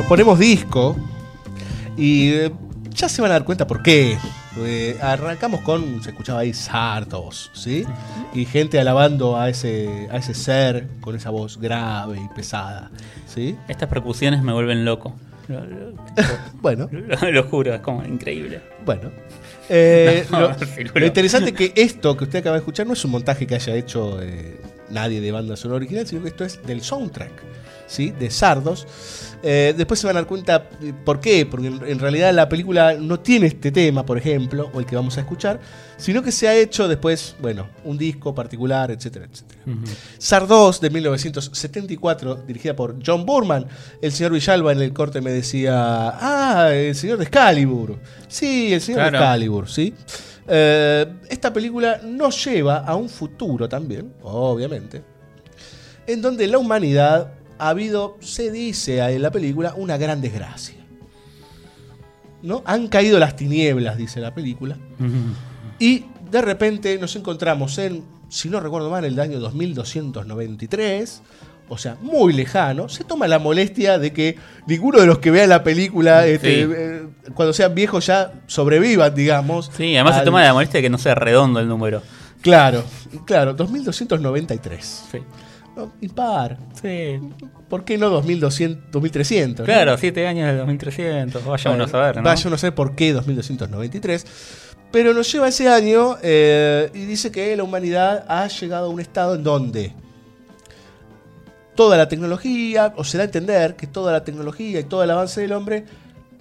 [0.09, 0.95] Ponemos disco
[1.97, 2.51] y eh,
[2.89, 4.17] ya se van a dar cuenta por qué.
[4.57, 7.85] Eh, arrancamos con, se escuchaba ahí Sardos, ¿sí?
[8.33, 12.89] Y gente alabando a ese, a ese ser con esa voz grave y pesada,
[13.33, 13.55] ¿sí?
[13.69, 15.13] Estas percusiones me vuelven loco.
[15.47, 15.93] Lo, lo-
[16.61, 16.89] Bueno,
[17.31, 18.61] lo- juro, es como increíble.
[18.85, 19.11] bueno.
[19.69, 20.51] Eh, No,
[20.95, 23.55] lo, interesante es que esto que usted acaba de escuchar no es un montaje que
[23.55, 24.19] haya hecho
[24.89, 27.31] nadie de banda sonora original, sino que esto es del soundtrack,
[27.87, 28.11] ¿sí?
[28.11, 28.87] De Sardos.
[29.41, 32.49] Eh, después se van a dar cuenta eh, por qué, porque en, en realidad la
[32.49, 35.59] película no tiene este tema, por ejemplo, o el que vamos a escuchar,
[35.95, 39.61] sino que se ha hecho después, bueno, un disco particular, etcétera, etcétera.
[40.17, 43.65] Sardos de 1974, dirigida por John Burman.
[44.01, 47.97] El señor Villalba en el corte me decía, ah, el señor de Excalibur.
[48.27, 49.17] Sí, el señor de Claro.
[49.25, 49.93] Excalibur, sí.
[50.47, 55.01] Eh, esta película nos lleva a un futuro también, obviamente,
[56.07, 60.75] en donde la humanidad ha habido, se dice en la película, una gran desgracia.
[62.41, 62.63] ¿No?
[62.65, 64.77] Han caído las tinieblas, dice la película.
[65.77, 71.21] Y de repente nos encontramos en, si no recuerdo mal, el año 2293,
[71.67, 72.87] o sea, muy lejano.
[72.89, 76.71] Se toma la molestia de que ninguno de los que vean la película, este, Sí.
[76.75, 79.69] eh, cuando sean viejos, ya sobrevivan, digamos.
[79.75, 82.01] Sí, además se toma la molestia de que no sea redondo el número.
[82.41, 82.83] Claro,
[83.25, 85.03] claro, 2293.
[85.11, 85.17] Sí.
[85.75, 86.57] No, impar.
[86.81, 87.19] Sí.
[87.69, 89.59] ¿Por qué no 2200, 2300?
[89.59, 89.65] no?
[89.65, 91.45] Claro, siete años del 2300.
[91.45, 92.23] Vaya uno a saber, ¿no?
[92.23, 94.25] Vaya uno a saber por qué 2293.
[94.91, 98.99] Pero nos lleva ese año eh, y dice que la humanidad ha llegado a un
[98.99, 99.93] estado en donde
[101.75, 105.11] toda la tecnología, o se da a entender que toda la tecnología y todo el
[105.11, 105.85] avance del hombre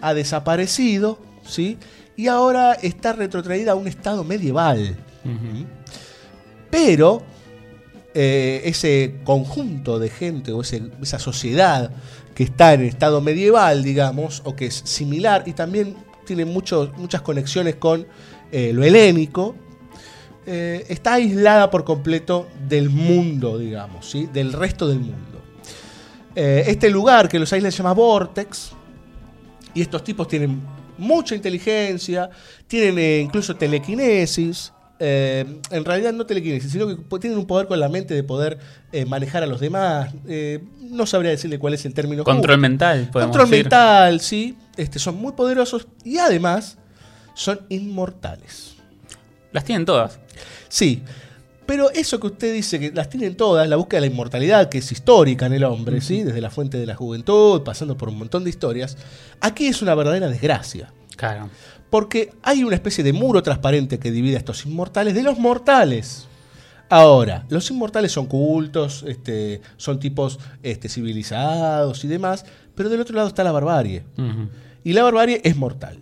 [0.00, 1.78] ha desaparecido, ¿sí?
[2.16, 4.96] Y ahora está retrotraída a un estado medieval.
[6.70, 7.22] Pero
[8.14, 11.90] eh, ese conjunto de gente o esa sociedad
[12.34, 17.22] que está en estado medieval, digamos, o que es similar y también tiene muchos- muchas
[17.22, 18.06] conexiones con
[18.50, 19.56] eh, lo helénico,
[20.46, 25.42] eh, está aislada por completo del mundo, digamos, del resto del mundo.
[26.34, 28.70] Este lugar que los aísla se llama Vortex,
[29.74, 30.62] y estos tipos tienen
[30.96, 32.30] mucha inteligencia,
[32.66, 34.72] tienen incluso telequinesis.
[35.00, 38.58] Eh, en realidad no telequinesis, sino que tienen un poder con la mente de poder
[38.92, 40.12] eh, manejar a los demás.
[40.26, 42.24] eh, no sabría decirle cuál es el término.
[42.24, 43.64] Control mental, podemos Control decir.
[43.64, 44.56] mental, sí.
[44.76, 46.78] Este, son muy poderosos y además
[47.34, 48.74] son inmortales.
[49.52, 50.18] Las tienen todas.
[50.68, 51.02] Sí,
[51.66, 54.78] pero eso que usted dice que las tienen todas, la búsqueda de la inmortalidad, que
[54.78, 56.22] es histórica en el hombre, ¿sí?
[56.22, 58.96] desde la fuente de la juventud, pasando por un montón de historias,
[59.40, 60.92] aquí es una verdadera desgracia.
[61.18, 61.50] Claro.
[61.90, 66.28] Porque hay una especie de muro transparente que divide a estos inmortales de los mortales.
[66.88, 73.16] Ahora, los inmortales son cultos, este, son tipos este, civilizados y demás, pero del otro
[73.16, 74.04] lado está la barbarie.
[74.84, 75.98] Y la barbarie es mortal.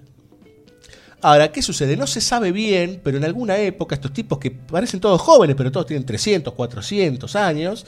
[1.22, 1.96] Ahora, ¿qué sucede?
[1.96, 5.72] No se sabe bien, pero en alguna época estos tipos que parecen todos jóvenes, pero
[5.72, 7.86] todos tienen 300, 400 años,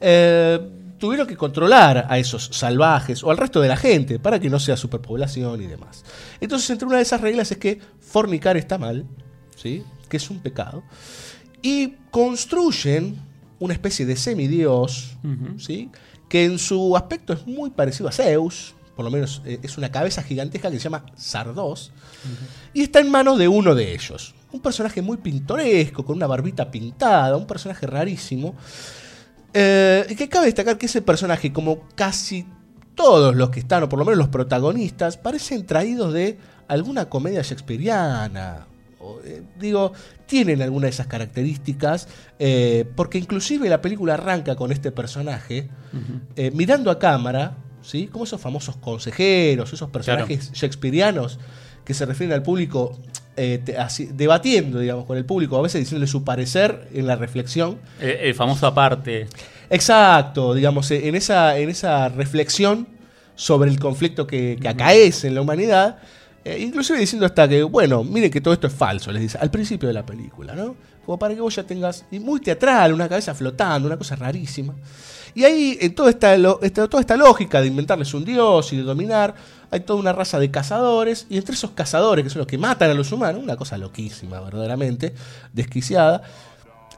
[0.00, 0.58] eh,
[1.00, 4.60] tuvieron que controlar a esos salvajes o al resto de la gente para que no
[4.60, 6.04] sea superpoblación y demás.
[6.40, 9.06] Entonces, entre una de esas reglas es que fornicar está mal,
[9.56, 9.82] ¿sí?
[10.08, 10.84] que es un pecado,
[11.62, 13.18] y construyen
[13.58, 15.16] una especie de semidios,
[15.58, 15.90] ¿sí?
[16.28, 19.90] que en su aspecto es muy parecido a Zeus, por lo menos eh, es una
[19.90, 21.92] cabeza gigantesca que se llama Sardos,
[22.74, 24.34] y está en manos de uno de ellos.
[24.52, 28.54] Un personaje muy pintoresco, con una barbita pintada, un personaje rarísimo.
[29.54, 32.46] Eh, y que cabe destacar que ese personaje, como casi
[32.94, 37.42] todos los que están, o por lo menos los protagonistas, parecen traídos de alguna comedia
[37.42, 38.66] shakespeariana.
[39.00, 39.92] O, eh, digo,
[40.26, 42.06] tienen alguna de esas características,
[42.38, 45.68] eh, porque inclusive la película arranca con este personaje
[46.36, 48.06] eh, mirando a cámara ¿sí?
[48.08, 51.38] Como esos famosos consejeros, esos personajes shakespearianos
[51.84, 52.98] que se refieren al público
[53.36, 57.16] eh, te- así- debatiendo, digamos, con el público, a veces diciéndole su parecer en la
[57.16, 57.78] reflexión.
[58.00, 59.26] El, el famoso aparte.
[59.70, 62.86] Exacto, digamos, eh, en esa, en esa reflexión
[63.36, 65.98] sobre el conflicto que, que acaece en la humanidad,
[66.44, 69.50] eh, inclusive diciendo hasta que, bueno, miren que todo esto es falso, les dice, al
[69.50, 70.74] principio de la película, ¿no?
[71.06, 74.74] Como para que vos ya tengas, y muy teatral, una cabeza flotando, una cosa rarísima.
[75.34, 78.82] Y ahí, en toda esta, esta- toda esta lógica de inventarles un dios y de
[78.82, 79.34] dominar,
[79.70, 82.90] hay toda una raza de cazadores, y entre esos cazadores, que son los que matan
[82.90, 85.14] a los humanos, una cosa loquísima, verdaderamente,
[85.52, 86.22] desquiciada,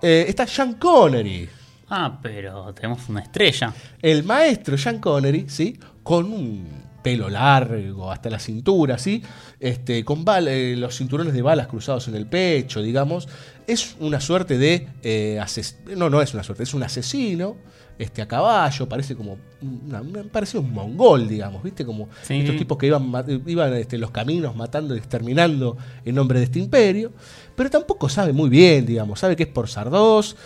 [0.00, 1.48] eh, está Sean Connery,
[1.94, 3.74] Ah, pero tenemos una estrella.
[4.00, 5.78] el maestro Sean Connery, ¿sí?
[6.02, 6.66] Con un
[7.02, 9.22] pelo largo hasta la cintura, ¿sí?
[9.60, 13.28] Este, con eh, los cinturones de balas cruzados en el pecho, digamos.
[13.66, 14.88] Es una suerte de...
[15.02, 17.56] eh, ases- no, no es una suerte, es un asesino
[18.02, 19.38] este, a caballo, parece como...
[19.62, 21.84] Una, un mongol, digamos, ¿viste?
[21.86, 22.34] Como Sí.
[22.34, 23.12] estos tipos que iban,
[23.46, 27.12] iban este, los caminos matando y exterminando en nombre de este imperio.
[27.54, 30.36] Pero tampoco sabe muy bien, digamos, sabe que es por Sardos,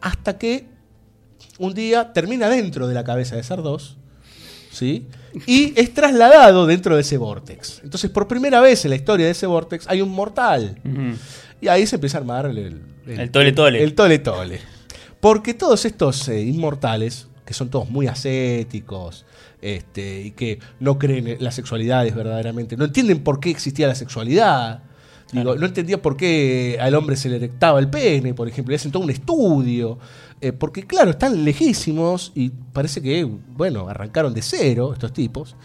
[0.00, 0.66] hasta que
[1.58, 3.96] un día termina dentro de la cabeza de Sardos,
[4.72, 5.06] ¿sí?
[5.46, 7.80] Y es trasladado dentro de ese vortex.
[7.84, 10.80] Entonces, por primera vez en la historia de ese vortex hay un mortal.
[11.60, 13.82] Y ahí se empieza a armar el, El tole tole.
[13.82, 14.60] El tole tole.
[15.24, 19.24] Porque todos estos eh, inmortales, que son todos muy ascéticos,
[19.62, 23.94] este, y que no creen en las sexualidades verdaderamente, no entienden por qué existía la
[23.94, 24.82] sexualidad.
[25.32, 28.76] Digo, no entendía por qué al hombre se le erectaba el pene, por ejemplo, y
[28.76, 29.98] hacen todo un estudio.
[30.42, 35.56] eh, porque, claro, están lejísimos y parece que, bueno, arrancaron de cero estos tipos.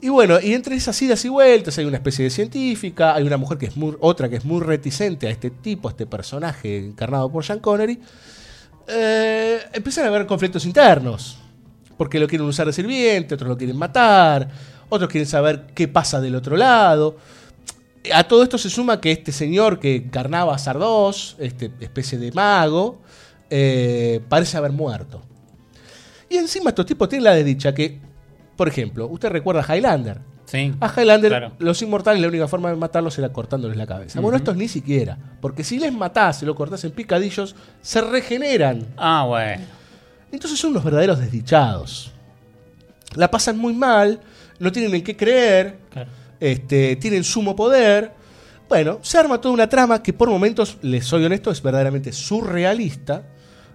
[0.00, 3.36] Y bueno, y entre esas idas y vueltas hay una especie de científica, hay una
[3.36, 6.78] mujer que es muy, otra que es muy reticente a este tipo, a este personaje
[6.78, 8.00] encarnado por Sean Connery.
[8.88, 11.38] Eh, empiezan a haber conflictos internos,
[11.96, 14.48] porque lo quieren usar de sirviente, otros lo quieren matar,
[14.88, 17.16] otros quieren saber qué pasa del otro lado.
[18.14, 22.30] A todo esto se suma que este señor que encarnaba a Sardos, este especie de
[22.30, 23.00] mago,
[23.50, 25.22] eh, parece haber muerto.
[26.28, 28.00] Y encima estos tipos tienen la desdicha que,
[28.56, 30.20] por ejemplo, usted recuerda a Highlander.
[30.46, 30.72] Sí.
[30.80, 31.52] A Highlander, Claro.
[31.58, 34.20] los inmortales, la única forma de matarlos era cortándoles la cabeza.
[34.20, 35.18] Bueno, estos ni siquiera.
[35.40, 38.86] Porque si les matás y lo cortás en picadillos, se regeneran.
[38.96, 39.62] Ah, bueno.
[40.32, 42.12] Entonces son unos verdaderos desdichados.
[43.16, 44.20] La pasan muy mal,
[44.58, 46.10] no tienen en qué creer, Claro.
[46.40, 48.12] este, tienen sumo poder.
[48.68, 53.22] Bueno, se arma toda una trama que por momentos, les soy honesto, es verdaderamente surrealista.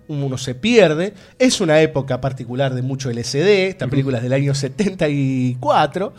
[0.08, 1.14] Uno se pierde.
[1.40, 3.68] Es una época particular de mucho LSD.
[3.70, 6.14] Esta película es del año 74.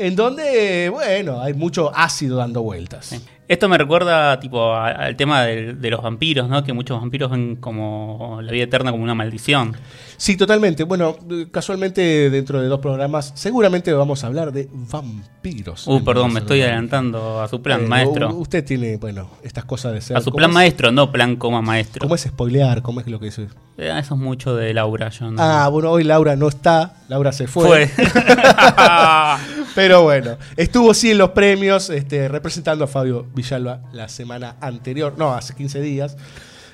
[0.00, 3.22] En donde, bueno, hay mucho ácido dando vueltas.
[3.46, 6.64] Esto me recuerda tipo al tema de, los vampiros, ¿no?
[6.64, 9.76] Que muchos vampiros ven como la vida eterna como una maldición.
[10.20, 10.84] Sí, totalmente.
[10.84, 11.16] Bueno,
[11.50, 15.86] casualmente dentro de dos programas seguramente vamos a hablar de vampiros.
[15.86, 18.34] Uh, perdón, me estoy adelantando a su plan, Eh, maestro.
[18.34, 20.18] Usted tiene, bueno, estas cosas de ser.
[20.18, 20.54] A su ¿cómo plan es?
[20.54, 22.00] maestro, no plan coma maestro.
[22.02, 22.82] ¿Cómo es spoilear?
[22.82, 23.38] ¿Cómo es lo que es?
[23.38, 23.48] Eh,
[23.78, 25.42] eso es mucho de Laura, yo no.
[25.42, 26.96] Ah, bueno, hoy Laura no está.
[27.08, 27.86] Laura se fue.
[27.88, 28.04] Fue.
[29.74, 35.14] Pero bueno, estuvo sí en los premios, este, representando a Fabio Villalba la semana anterior,
[35.16, 36.18] no, hace 15 días.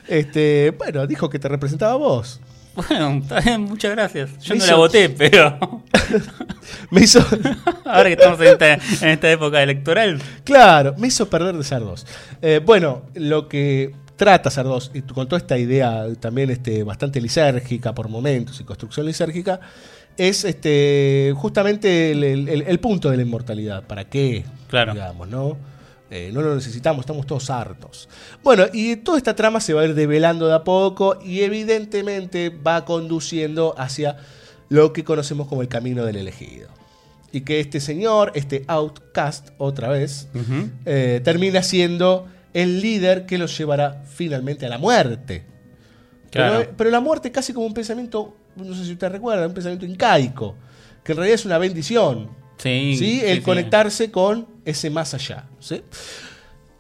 [0.09, 2.41] Este, bueno, dijo que te representaba a vos.
[2.77, 4.31] Bueno, está bien, muchas gracias.
[4.43, 5.83] Yo Me no hizo- la voté, pero
[6.91, 7.21] Me hizo,
[7.85, 12.07] ahora que estamos en esta, en esta época electoral, claro, me hizo perder de Sardos.
[12.43, 17.95] Eh, bueno, lo que trata Sardos, y con toda esta idea también este, bastante lisérgica
[17.95, 19.61] por momentos y construcción lisérgica,
[20.17, 23.83] es este, justamente el, el- el- el punto de la inmortalidad.
[23.83, 24.45] ¿Para qué?
[24.69, 24.95] Claro.
[24.95, 25.57] Digamos, ¿no?
[26.11, 28.09] Eh, no lo necesitamos, estamos todos hartos.
[28.45, 32.51] Bueno, y toda esta trama se va a ir develando de a poco y evidentemente
[32.51, 34.17] va conduciendo hacia
[34.69, 36.69] lo que conocemos como el camino del elegido.
[37.33, 40.29] Y que este señor, este outcast, otra vez,
[40.85, 45.45] eh, termina siendo el líder que los llevará finalmente a la muerte.
[46.31, 46.61] Claro.
[46.61, 49.85] Pero, pero la muerte casi como un pensamiento, no sé si usted recuerda, un pensamiento
[49.85, 50.55] incaico,
[51.03, 52.46] que en realidad es una bendición.
[52.59, 53.43] Sí, El sí.
[53.43, 55.45] conectarse con ese más allá.
[55.61, 55.83] ¿sí?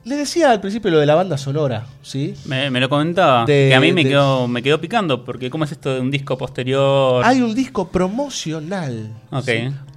[0.04, 2.34] Le decía al principio lo de la banda sonora, ¿sí?
[2.44, 5.50] Me, me lo comentaba, De- que a mí me de- quedó, me quedó picando, porque
[5.50, 7.24] ¿cómo es esto de un disco posterior?
[7.24, 9.10] Hay un disco promocional.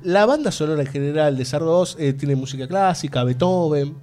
[0.04, 3.96] La banda sonora en general de Sardos eh, tiene música clásica, Beethoven.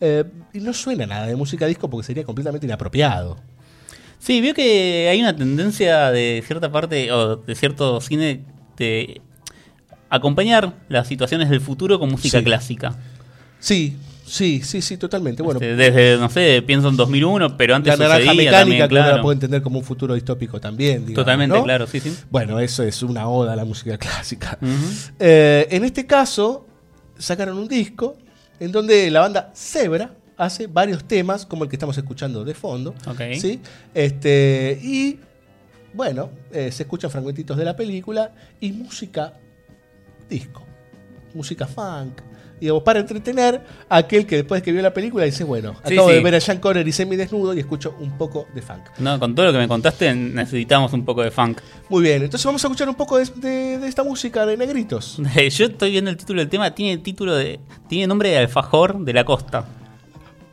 [0.00, 3.36] eh, y no suena nada de música disco porque sería completamente inapropiado.
[4.18, 8.44] Sí, veo que hay una tendencia de cierta parte, o de cierto cine,
[8.78, 9.20] de
[10.14, 12.44] acompañar las situaciones del futuro con música Sí.
[12.44, 12.96] clásica.
[13.58, 13.96] Sí,
[14.26, 15.42] Sí, sí, sí, totalmente.
[15.42, 18.88] Bueno, Este, desde, no sé, pienso en 2001, pero antes la naranja mecánica, también, que
[18.88, 19.16] claro.
[19.16, 21.00] la puede entender como un futuro distópico también.
[21.04, 21.62] digamos, Totalmente, ¿no?
[21.62, 22.16] claro, sí, sí.
[22.30, 24.58] Bueno, eso es una oda a la música clásica.
[25.18, 26.66] Eh, en este caso,
[27.18, 28.16] sacaron un disco
[28.60, 32.94] en donde la banda Zebra hace varios temas, como el que estamos escuchando de fondo.
[33.06, 33.20] Ok.
[33.38, 33.60] ¿sí?
[33.92, 35.18] Este, y
[35.92, 39.34] bueno, eh, se escuchan fragmentitos de la película y música
[40.28, 40.62] disco,
[41.34, 42.20] música funk.
[42.60, 43.60] Digamos, para entretener
[43.90, 46.40] a aquel que después que vio la película dice, bueno, Sí, acabo de ver a
[46.40, 48.80] Sean Connery semi-desnudo y escucho un poco de funk.
[48.98, 51.58] No, con todo lo que me contaste necesitamos un poco de funk.
[51.90, 55.20] Muy bien, entonces vamos a escuchar un poco de, de- de esta música de negritos.
[55.50, 57.58] Yo estoy viendo el título del tema, tiene título de.
[57.88, 59.66] tiene nombre de alfajor de la costa.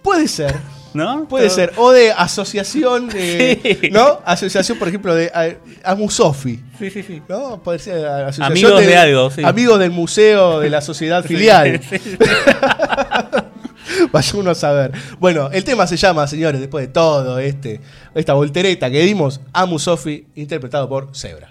[0.01, 0.55] Puede ser.
[0.93, 1.25] ¿No?
[1.27, 1.71] Puede ser.
[1.77, 3.89] O de asociación, de, Sí.
[3.91, 4.19] ¿no?
[4.25, 5.55] Asociación, por ejemplo, de a-
[5.91, 6.59] Amusofi.
[6.79, 7.21] Sí, sí, sí.
[7.29, 7.61] ¿No?
[7.63, 9.41] Puede ser asociación Amigos de algo, sí.
[9.43, 11.79] Amigos del museo de la sociedad filial.
[14.11, 14.91] Vaya uno a saber.
[15.19, 17.81] Bueno, el tema se llama, señores, después de todo este,
[18.15, 21.50] esta voltereta que dimos, Amu Sofi, interpretado por Zebra.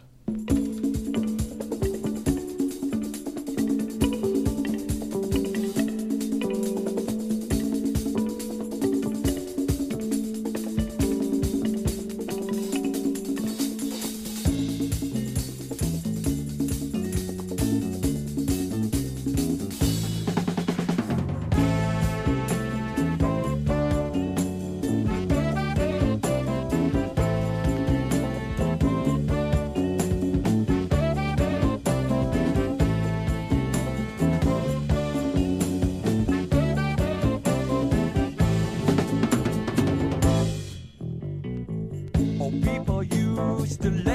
[43.81, 44.10] To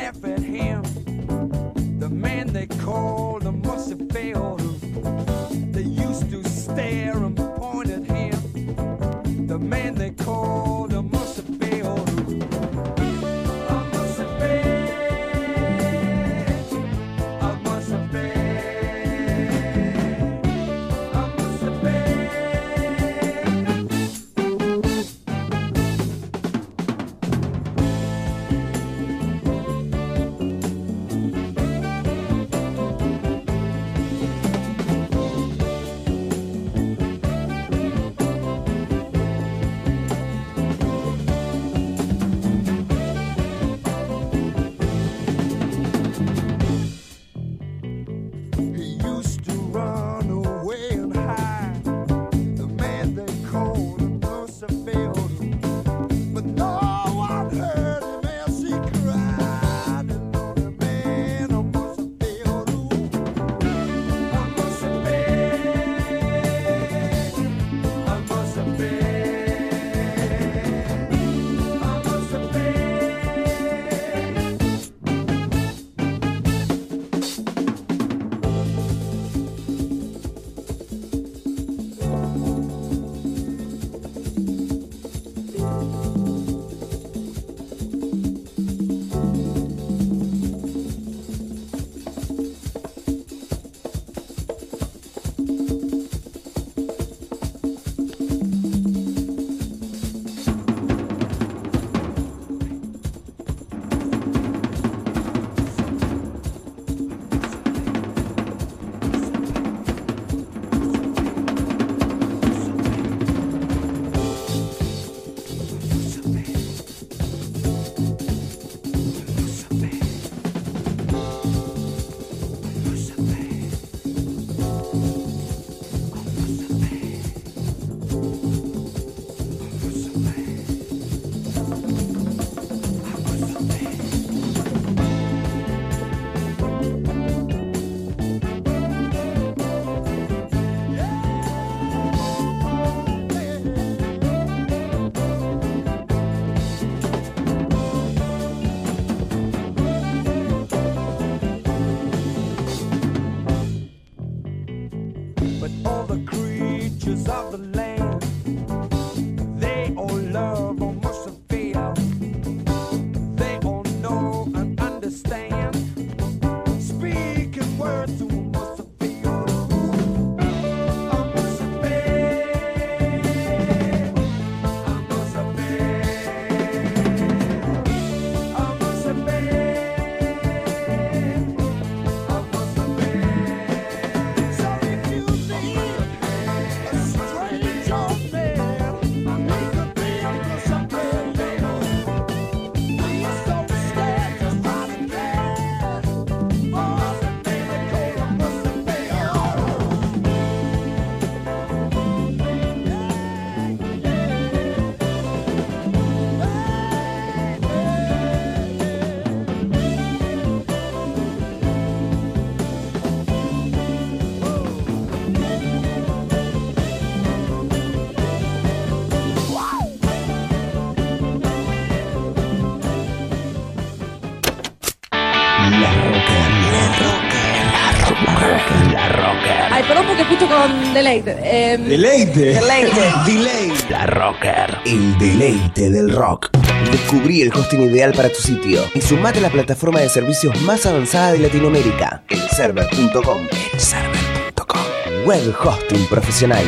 [230.96, 231.36] deleite.
[231.43, 232.54] Eh, Deleite.
[232.54, 233.14] Deleite.
[233.26, 233.74] Delay.
[233.89, 234.78] La Rocker.
[234.86, 236.50] El deleite del rock.
[236.89, 240.86] Descubrí el hosting ideal para tu sitio y sumate a la plataforma de servicios más
[240.86, 243.48] avanzada de Latinoamérica, elserver.com.
[243.74, 244.82] Elserver.com.
[245.26, 246.64] Web hosting profesional.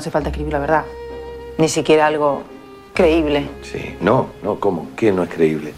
[0.00, 0.84] Hace falta escribir la verdad.
[1.58, 2.42] Ni siquiera algo
[2.94, 3.48] creíble.
[3.62, 3.96] Sí.
[4.00, 4.88] No, no, ¿cómo?
[4.96, 5.72] ¿Qué no es creíble?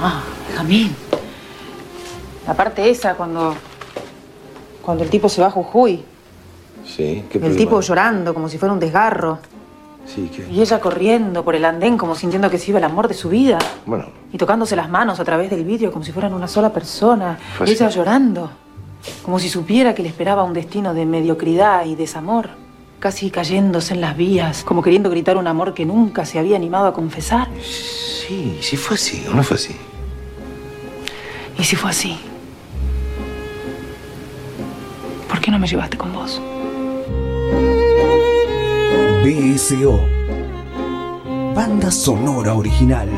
[0.00, 0.22] Ah,
[0.54, 0.94] Jamín.
[2.46, 3.54] La parte esa cuando.
[4.82, 6.04] Cuando el tipo se va a Jujuy.
[6.84, 9.38] Sí, ¿qué El problema tipo llorando como si fuera un desgarro.
[10.04, 10.48] Sí, ¿qué?
[10.50, 13.28] Y ella corriendo por el andén como sintiendo que se iba el amor de su
[13.28, 13.58] vida.
[13.86, 17.38] Bueno, Y tocándose las manos a través del vidrio como si fueran una sola persona.
[17.56, 18.50] Fue Y ella llorando.
[19.24, 22.61] Como si supiera que le esperaba un destino de mediocridad y desamor.
[23.02, 26.86] Casi cayéndose en las vías, como queriendo gritar un amor que nunca se había animado
[26.86, 27.48] a confesar.
[27.60, 29.74] sí, sí fue así, ¿o no fue así?
[31.58, 32.16] ¿Y si fue así?
[35.28, 36.40] ¿Por qué no me llevaste con vos?
[39.24, 40.00] BSO.
[41.56, 43.08] Banda sonora original.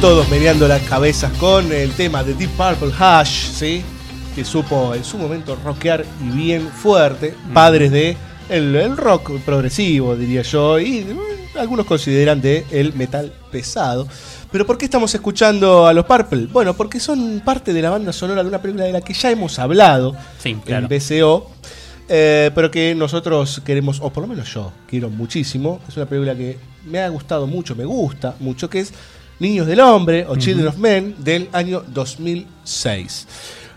[0.00, 3.82] Todos meneando las cabezas con el tema de Deep Purple Hash, ¿sí?
[4.34, 7.34] Que supo en su momento rockear y bien fuerte.
[7.52, 8.16] Padres de
[8.48, 14.06] el, el rock progresivo, diría yo, y mm, algunos consideran de el metal pesado.
[14.52, 16.46] Pero ¿por qué estamos escuchando a los Purple?
[16.46, 19.30] Bueno, porque son parte de la banda sonora de una película de la que ya
[19.32, 20.86] hemos hablado Sí, claro.
[20.88, 21.50] en BCO.
[22.08, 25.80] eh, pero que nosotros queremos, o por lo menos yo, quiero muchísimo.
[25.88, 28.92] Es una película que me ha gustado mucho, me gusta mucho, que es
[29.40, 33.26] Niños del Hombre o Children of Men del año 2006.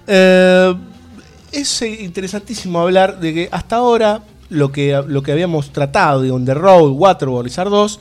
[0.07, 0.76] Eh,
[1.51, 6.32] es eh, interesantísimo hablar de que hasta ahora lo que, lo que habíamos tratado de
[6.32, 7.99] On the Road, Waterworld y 2,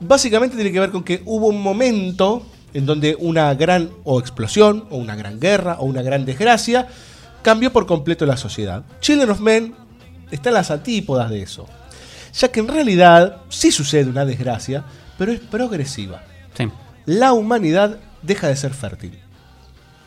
[0.00, 2.44] básicamente tiene que ver con que hubo un momento
[2.74, 6.86] en donde una gran o explosión, o una gran guerra, o una gran desgracia,
[7.42, 8.84] cambió por completo la sociedad.
[9.00, 9.74] Children of Men
[10.30, 11.66] está en las antípodas de eso,
[12.32, 14.84] ya que en realidad sí sucede una desgracia,
[15.18, 16.22] pero es progresiva.
[17.06, 19.18] La humanidad deja de ser fértil.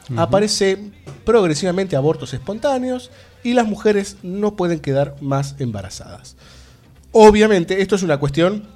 [0.10, 0.20] Ujú.
[0.20, 0.94] Aparecen
[1.26, 3.12] progresivamente abortos espontáneos
[3.44, 6.36] y las mujeres no pueden quedar más embarazadas.
[7.12, 8.68] Obviamente, esto es una cuestión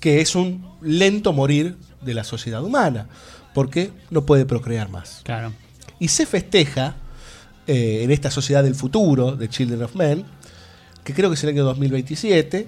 [0.00, 3.08] que es un lento morir de la sociedad humana,
[3.54, 5.20] porque no puede procrear más.
[5.22, 5.52] Claro.
[5.98, 6.96] Y se festeja
[7.66, 10.24] eh, en esta sociedad del futuro, de Children of Men,
[11.04, 12.66] que creo que es el año 2027,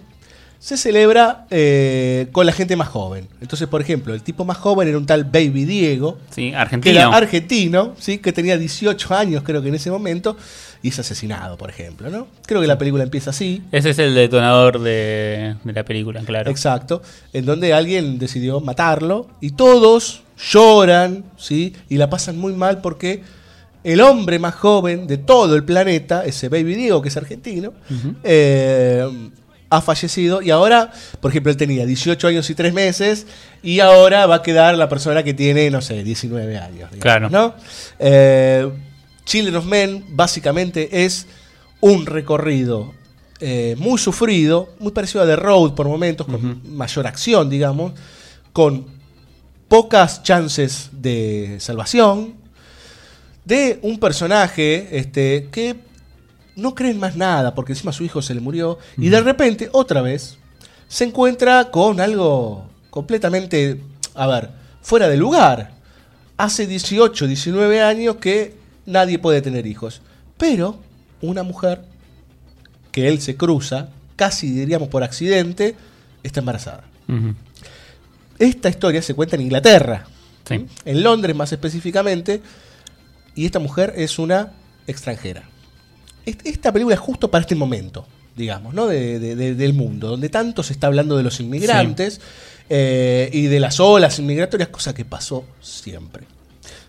[0.65, 3.29] se celebra eh, con la gente más joven.
[3.43, 6.95] Entonces, por ejemplo, el tipo más joven era un tal Baby Diego, Sí, que argentino.
[7.01, 8.17] era argentino, ¿sí?
[8.17, 10.39] que tenía 18 años creo que en ese momento,
[10.83, 12.09] y es asesinado, por ejemplo.
[12.09, 12.29] ¿no?
[12.47, 13.63] Creo que la película empieza así.
[13.73, 16.51] Ese es el detonador de, de la película, claro.
[16.51, 17.03] Exacto,
[17.35, 21.75] en donde alguien decidió matarlo y todos lloran, ¿sí?
[21.91, 23.21] Y la pasan muy mal porque
[23.85, 27.75] el hombre más joven de todo el planeta, ese Baby Diego que es argentino,
[28.23, 29.07] eh,
[29.71, 33.27] ha fallecido y ahora, por ejemplo, él tenía 18 años y 3 meses
[33.63, 36.91] y ahora va a quedar la persona que tiene, no sé, 19 años.
[36.91, 37.31] digamos, Claro.
[37.31, 37.55] ¿no?
[37.99, 38.71] Eh,
[39.25, 41.27] Children of Men básicamente es
[41.81, 42.93] un recorrido
[43.41, 47.93] eh, muy sufrido, muy parecido a The Road por momentos, con mayor acción, digamos,
[48.53, 48.87] con
[49.69, 52.35] pocas chances de salvación,
[53.45, 55.75] de un personaje este, que
[56.57, 59.69] no cree en más nada, porque encima su hijo se le murió, y de repente,
[59.73, 60.39] otra vez,
[60.89, 63.81] se encuentra con algo completamente,
[64.15, 64.51] a ver,
[64.83, 65.73] fuera de lugar.
[66.37, 68.55] Hace 18, 19 años que
[68.87, 70.01] nadie puede tener hijos,
[70.37, 70.79] pero
[71.21, 71.83] una mujer
[72.93, 75.75] que él se cruza, casi diríamos por accidente,
[76.23, 76.85] está embarazada.
[78.39, 80.07] Esta historia se cuenta en Inglaterra,
[80.47, 80.67] Sí.
[80.85, 82.43] en Londres más específicamente,
[83.35, 84.53] y esta mujer es una
[84.87, 85.49] extranjera.
[86.27, 88.07] Est- Esta película es justo para este momento,
[88.37, 88.87] digamos, ¿no?
[88.87, 92.21] De- de- de- del mundo, donde tanto se está hablando de los inmigrantes
[92.71, 96.25] eh, y de las olas inmigratorias, cosa que pasó siempre.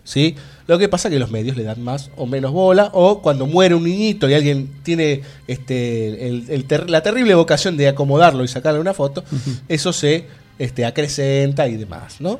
[0.04, 0.36] ¿Sí?
[0.68, 3.44] Lo que pasa es que los medios le dan más o menos bola, o cuando
[3.46, 8.44] muere un niñito y alguien tiene este, el- el ter- la terrible vocación de acomodarlo
[8.44, 9.24] y sacarle una foto,
[9.68, 10.26] eso se
[10.60, 12.38] este, acrecenta y demás, ¿no?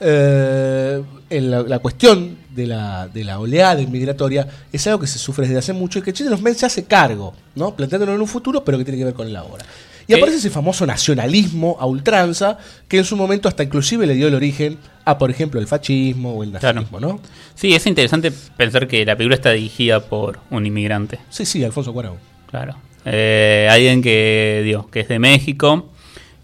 [0.00, 5.18] Eh, en la, la cuestión de la, de la oleada inmigratoria es algo que se
[5.18, 7.74] sufre desde hace mucho y que Chile los Men se hace cargo, ¿no?
[7.74, 9.64] Planteándolo en un futuro, pero que tiene que ver con el ahora.
[10.06, 10.14] Y ¿Qué?
[10.14, 12.56] aparece ese famoso nacionalismo a ultranza
[12.88, 16.34] que en su momento hasta inclusive le dio el origen a, por ejemplo, el fascismo
[16.34, 17.20] o el nazismo, ¿no?
[17.54, 21.18] Sí, es interesante pensar que la película está dirigida por un inmigrante.
[21.28, 22.16] Sí, sí, Alfonso Cuarón.
[22.50, 22.76] Claro.
[23.04, 25.90] Eh, alguien que, digo, que es de México,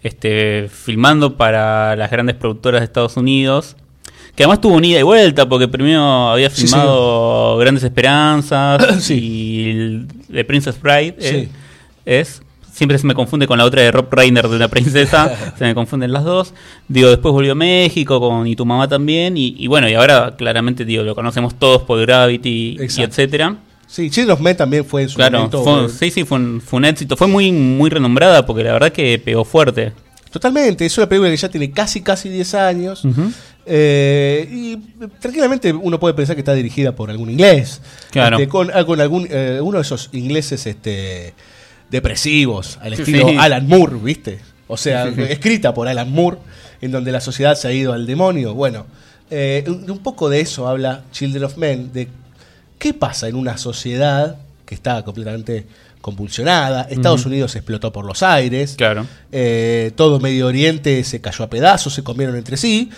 [0.05, 3.75] este, filmando para las grandes productoras de Estados Unidos,
[4.35, 9.69] que además tuvo un ida y vuelta, porque primero había Sí, filmado Grandes Esperanzas y
[9.71, 11.15] el- The Princess Bride.
[11.19, 11.49] Eh,
[12.05, 12.41] es.
[12.71, 15.73] Siempre se me confunde con la otra de Rob Reiner de la princesa, se me
[15.73, 16.53] confunden las dos.
[16.89, 20.35] Digo, después volvió a México con Y tu mamá también, y, y bueno, y ahora
[20.37, 23.55] claramente digo, lo conocemos todos por Gravity y etcétera.
[23.87, 25.63] Sí, Chile los Men también fue en su Claro, momento.
[25.63, 27.15] fue- eh, sí, sí, fue un, fue un éxito.
[27.15, 29.93] Fue muy, muy renombrada porque la verdad que pegó fuerte.
[30.31, 33.03] Totalmente, es una película que ya tiene casi casi 10 años.
[33.65, 37.81] Eh, y eh, tranquilamente uno puede pensar que está dirigida por algún inglés.
[38.11, 38.37] Claro.
[38.37, 41.33] Este, con, con algún eh, uno de esos ingleses este,
[41.89, 43.35] depresivos, al estilo sí.
[43.39, 44.39] Alan Moore, ¿viste?
[44.67, 45.31] O sea, Sí, sí, sí.
[45.31, 46.37] escrita por Alan Moore,
[46.81, 48.53] en donde la sociedad se ha ido al demonio.
[48.53, 48.85] Bueno,
[49.29, 52.07] eh, un, un poco de eso habla Children of Men, de
[52.77, 55.65] qué pasa en una sociedad que está completamente
[56.01, 56.83] convulsionada.
[56.83, 57.29] Estados Ujú.
[57.29, 58.75] Unidos explotó por los aires.
[58.77, 59.07] Claro.
[59.31, 62.89] Eh, todo Medio Oriente se cayó a pedazos, se comieron entre sí.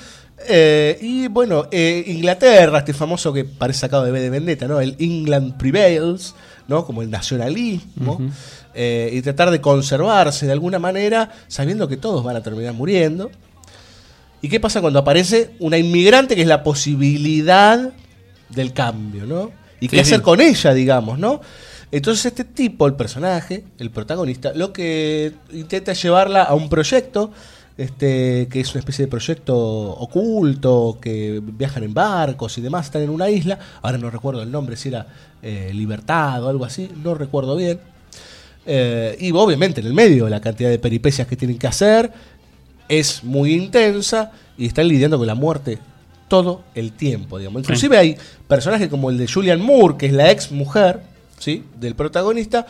[0.48, 4.80] Eh, y bueno, eh, Inglaterra, este famoso que parece sacado de B de Vendetta, ¿no?
[4.80, 6.36] El England Prevails,
[6.68, 6.86] ¿no?
[6.86, 8.20] Como el nacionalismo.
[8.74, 13.32] Eh, y tratar de conservarse de alguna manera, sabiendo que todos van a terminar muriendo.
[14.42, 17.92] ¿Y qué pasa cuando aparece una inmigrante que es la posibilidad
[18.50, 19.52] del cambio, ¿no?
[19.80, 20.24] ¿Y qué Sí, hacer sí.
[20.24, 21.42] con ella, digamos, ¿no?
[21.92, 27.32] Entonces este tipo, el personaje, el protagonista, lo que intenta es llevarla a un proyecto,
[27.78, 33.04] este, que es una especie de proyecto oculto, que viajan en barcos y demás, están
[33.04, 35.08] en una isla, ahora no recuerdo el nombre, si era
[35.42, 37.80] eh, Libertad o algo así, no recuerdo bien.
[38.66, 42.12] Eh, y obviamente en el medio la cantidad de peripecias que tienen que hacer
[42.90, 45.80] es muy intensa y están lidiando con la muerte
[46.28, 47.62] todo el tiempo, digamos.
[47.62, 48.18] Inclusive hay
[48.48, 51.02] personajes como el de Julian Moore, que es la ex mujer,
[51.40, 51.64] ¿sí?
[51.80, 52.66] del protagonista,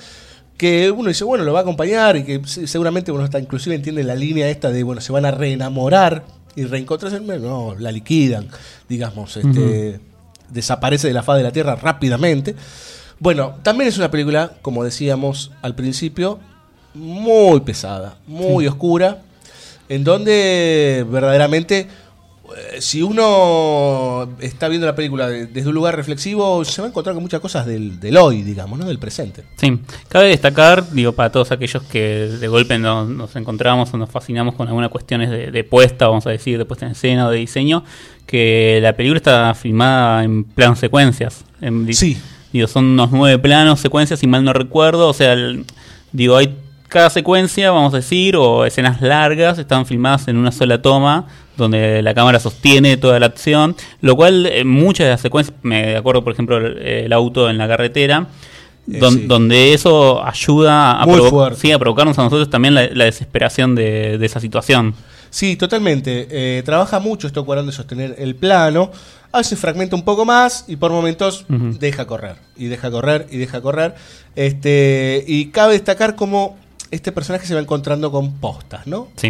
[0.57, 3.75] que uno dice, bueno, lo va a acompañar y que se- seguramente uno está inclusive
[3.75, 6.23] entiende la línea esta de, bueno, se van a reenamorar
[6.55, 8.47] y reencontrarse, no, la liquidan,
[8.89, 9.99] digamos, este
[10.49, 12.55] desaparece de la faz de la Tierra rápidamente.
[13.19, 16.39] Bueno, también es una película, como decíamos al principio,
[16.95, 18.67] muy pesada, muy Sí.
[18.69, 19.21] oscura,
[19.89, 21.87] en donde verdaderamente,
[22.79, 27.13] si uno está viendo la película de- desde un lugar reflexivo, se va a encontrar
[27.13, 28.85] con muchas cosas del, del hoy, digamos, ¿no?
[28.85, 29.43] del presente.
[29.57, 31.99] Sí, cabe destacar, digo, para todos aquellos que
[32.39, 36.25] de golpe no- nos encontramos o nos fascinamos con algunas cuestiones de, de puesta, vamos
[36.27, 37.83] a decir, de puesta en escena o de diseño,
[38.25, 41.43] que la película está filmada en plan secuencias.
[41.61, 42.17] En, Sí.
[42.53, 45.09] Digo, son unos nueve planos, secuencias, si mal no recuerdo.
[45.09, 45.65] O sea, el-
[46.13, 46.55] digo, hay
[46.87, 51.27] cada secuencia, vamos a decir, o escenas largas, están filmadas en una sola toma,
[51.57, 55.95] donde la cámara sostiene toda la acción, lo cual eh, muchas de las secuencias, me
[55.97, 58.27] acuerdo por ejemplo el, el auto en la carretera,
[58.89, 59.25] Eh, don- sí.
[59.27, 64.17] donde eso ayuda a, provo- sí, a provocarnos a nosotros también la, la desesperación de,
[64.17, 64.93] de esa situación.
[65.29, 66.27] Sí, totalmente.
[66.31, 68.91] Eh, trabaja mucho esto Cuarón de sostener el plano.
[69.33, 72.37] A veces fragmenta un poco más y por momentos deja correr.
[72.55, 73.93] Y deja correr y deja correr.
[74.37, 76.55] Este, y cabe destacar cómo
[76.91, 79.09] este personaje se va encontrando con postas, ¿no?
[79.17, 79.27] Sí.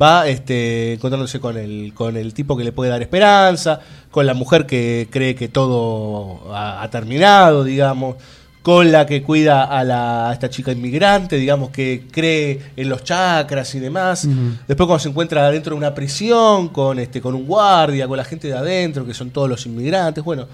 [0.00, 3.80] Va este, encontrándose con el, con el tipo que le puede dar esperanza,
[4.10, 8.16] con la mujer que cree que todo ha, ha terminado, digamos,
[8.62, 13.04] con la que cuida a, la, a esta chica inmigrante, digamos, que cree en los
[13.04, 14.26] chakras y demás.
[14.66, 18.24] Después cuando se encuentra dentro de una prisión, con, este, con un guardia, con la
[18.24, 20.46] gente de adentro, que son todos los inmigrantes, bueno.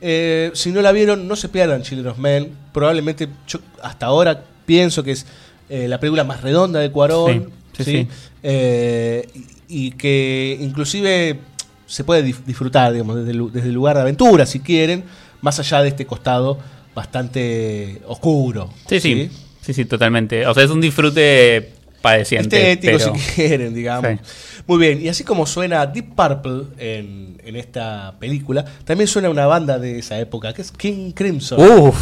[0.00, 2.52] eh, si no la vieron, no se pierdan Children of Men.
[2.72, 5.24] Probablemente, yo hasta ahora pienso que es
[5.68, 7.50] eh, la película más redonda de Cuarón.
[7.76, 8.08] Sí, sí.
[8.42, 9.26] Eh,
[9.68, 11.38] y, y que inclusive
[11.86, 15.04] se puede disfrutar, digamos, desde el, desde el lugar de aventura, si quieren,
[15.40, 16.58] más allá de este costado
[16.94, 18.70] bastante oscuro.
[18.88, 20.46] Sí, sí, sí, sí, totalmente.
[20.46, 22.72] O sea, es un disfrute padeciente.
[22.72, 24.10] Estético, pero- si quieren, digamos.
[24.12, 24.62] Sí.
[24.66, 29.46] Muy bien, y así como suena Deep Purple en, en esta película, también suena una
[29.46, 31.60] banda de esa época, que es King Crimson.
[31.60, 31.96] Uf,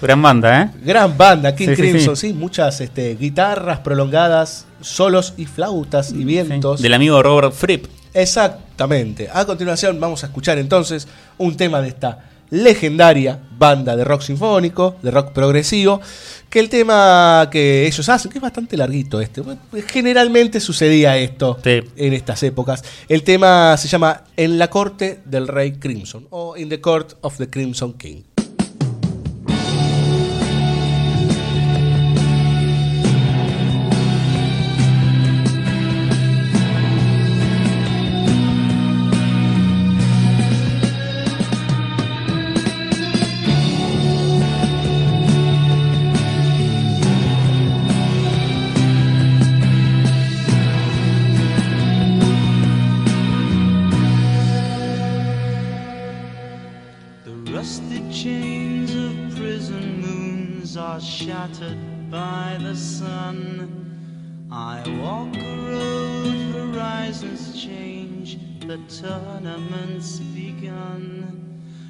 [0.00, 0.70] gran banda, ¿eh?
[0.84, 2.28] Gran banda, King Sí, Crimson, sí.
[2.28, 6.80] sí, muchas este, guitarras prolongadas, solos y flautas y vientos.
[6.80, 7.86] Del amigo Robert Fripp.
[8.14, 9.28] Exactamente.
[9.32, 14.96] A continuación vamos a escuchar entonces un tema de esta legendaria banda de rock sinfónico,
[15.02, 16.00] de rock progresivo,
[16.48, 21.58] que el tema que ellos hacen, que es bastante larguito este, bueno, generalmente sucedía esto
[21.64, 22.82] en estas épocas.
[23.08, 27.36] El tema se llama En la corte del rey Crimson o In the Court of
[27.36, 28.22] the Crimson King.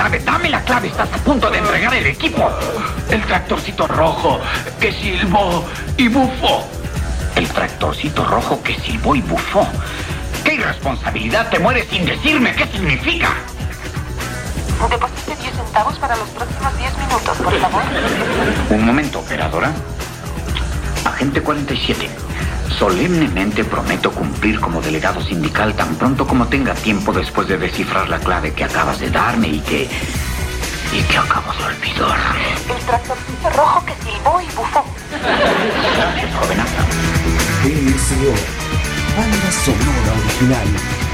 [0.00, 0.88] Clave, dame la clave.
[0.88, 2.50] Estás a punto de entregar el equipo.
[3.10, 4.40] El tractorcito rojo
[4.80, 5.64] que silbó
[5.98, 6.66] y bufó.
[7.36, 9.68] El tractorcito rojo que silbó y bufó.
[10.42, 11.50] ¡Qué irresponsabilidad!
[11.50, 13.34] Te mueres sin decirme qué significa.
[14.88, 17.82] Deposite 10 centavos para los próximos 10 minutos, por favor.
[18.70, 19.70] Un momento, operadora.
[21.04, 22.29] Agente 47.
[22.78, 28.18] Solemnemente prometo cumplir como delegado sindical tan pronto como tenga tiempo después de descifrar la
[28.18, 29.88] clave que acabas de darme y que.
[30.92, 32.18] y que acabo de olvidar.
[32.68, 34.84] El tractorcito rojo que silbó y bufó.
[35.96, 36.82] Gracias, jovenaza.
[37.62, 38.32] BSO,
[39.16, 41.09] banda sonora original.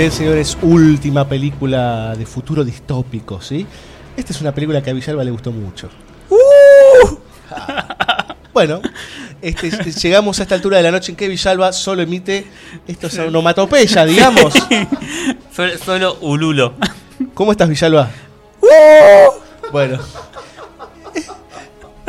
[0.00, 3.66] Bien, señores, última película de futuro distópico, ¿sí?
[4.16, 5.90] Esta es una película que a Villalba le gustó mucho.
[8.54, 8.80] Bueno,
[9.42, 12.46] este, este, llegamos a esta altura de la noche en que Villalba solo emite
[12.88, 14.54] estos onomatopeya, digamos.
[15.54, 16.74] Solo, solo Ululo.
[17.34, 18.10] ¿Cómo estás, Villalba?
[19.70, 20.00] Bueno.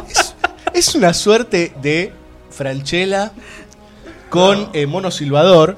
[0.07, 0.35] Es,
[0.73, 2.13] es una suerte de
[2.49, 3.33] Franchella
[4.31, 5.77] con eh, Mono Silvador.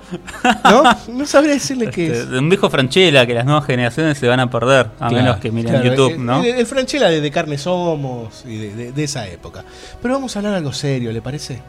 [0.64, 0.84] ¿No?
[1.14, 2.18] No sabría decirle qué es.
[2.20, 5.16] Este, de un viejo Franchella que las nuevas generaciones se van a perder, a Claro,
[5.16, 6.44] menos que miren claro, YouTube, el, ¿no?
[6.44, 9.66] El, el Franchella de, de Carne Somos y de, de- de esa época.
[10.02, 11.62] Pero vamos a hablar algo serio, ¿le parece?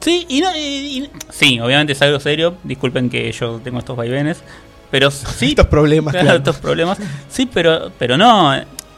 [0.00, 0.60] Sí, y no, y-
[1.04, 2.56] y- sí, obviamente es algo serio.
[2.64, 4.42] Disculpen que yo tengo estos vaivenes.
[4.90, 5.50] Pero sí.
[5.50, 6.98] Estos problemas, Claro, estos problemas.
[7.28, 8.52] Sí, pero, pero no.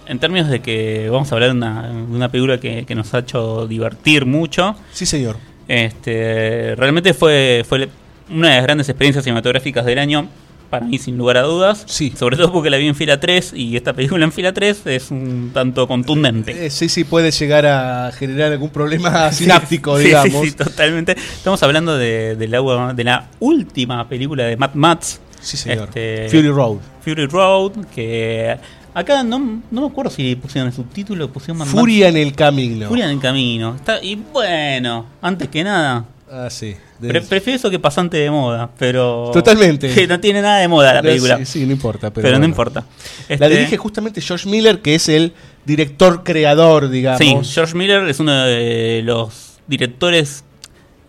[0.06, 3.20] En términos de que vamos a hablar de una, una película que, que nos ha
[3.20, 4.74] hecho divertir mucho.
[4.92, 5.36] Sí, señor.
[5.68, 7.88] Este, realmente fue, fue
[8.30, 10.28] una de las grandes experiencias cinematográficas del año.
[10.70, 11.84] Para mí, sin lugar a dudas.
[11.86, 12.12] Sí.
[12.16, 15.10] Sobre todo porque la vi en fila 3 y esta película en fila 3 es
[15.12, 16.66] un tanto contundente.
[16.66, 20.44] Eh, sí, sí, puede llegar a generar algún problema sináptico, Sí, sí, digamos.
[20.46, 21.12] Sí, totalmente.
[21.12, 25.20] Estamos hablando de, de la, de la última película de Matt Max.
[25.40, 25.90] Sí, señor.
[25.94, 26.78] Este, Fury Road.
[27.04, 28.56] Fury Road, que
[28.94, 29.38] acá no,
[29.70, 31.70] no me acuerdo si pusieron el subtítulo, pusieron Max.
[31.70, 32.88] Furia en el camino.
[32.88, 33.74] Furia en el camino.
[33.74, 36.04] Está, y bueno, antes que nada.
[36.30, 36.74] Ah, sí.
[37.00, 39.30] Pre- prefiero eso que pasante de moda, pero.
[39.32, 39.88] Totalmente.
[39.94, 41.36] Que no tiene nada de moda la película.
[41.38, 42.10] Sí, sí, no importa.
[42.12, 42.86] Pero, Pero no importa.
[43.28, 45.32] La Este- dirige justamente George Miller, que es el
[45.66, 47.18] director creador, digamos.
[47.20, 50.44] Sí, George Miller es uno de los directores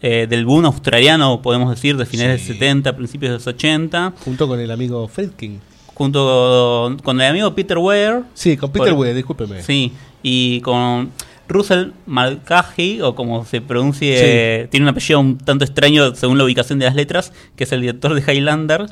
[0.02, 2.48] eh, del boom australiano, podemos decir, de finales Sí.
[2.50, 4.14] de 70, principios de los 80.
[4.24, 5.62] Junto con el amigo Friedkin.
[5.96, 8.22] Junto con, el amigo Peter Weir.
[8.34, 9.64] Sí, con Peter Por- Weir, discúlpeme.
[9.64, 9.91] Sí,
[10.22, 11.12] y con
[11.48, 16.80] Russell Mulcahy, o como se pronuncie, tiene un apellido un tanto extraño según la ubicación
[16.80, 18.88] de las letras, que es el director de Highlander.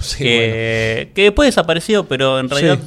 [0.00, 2.78] Sí, que, que después desapareció, pero en realidad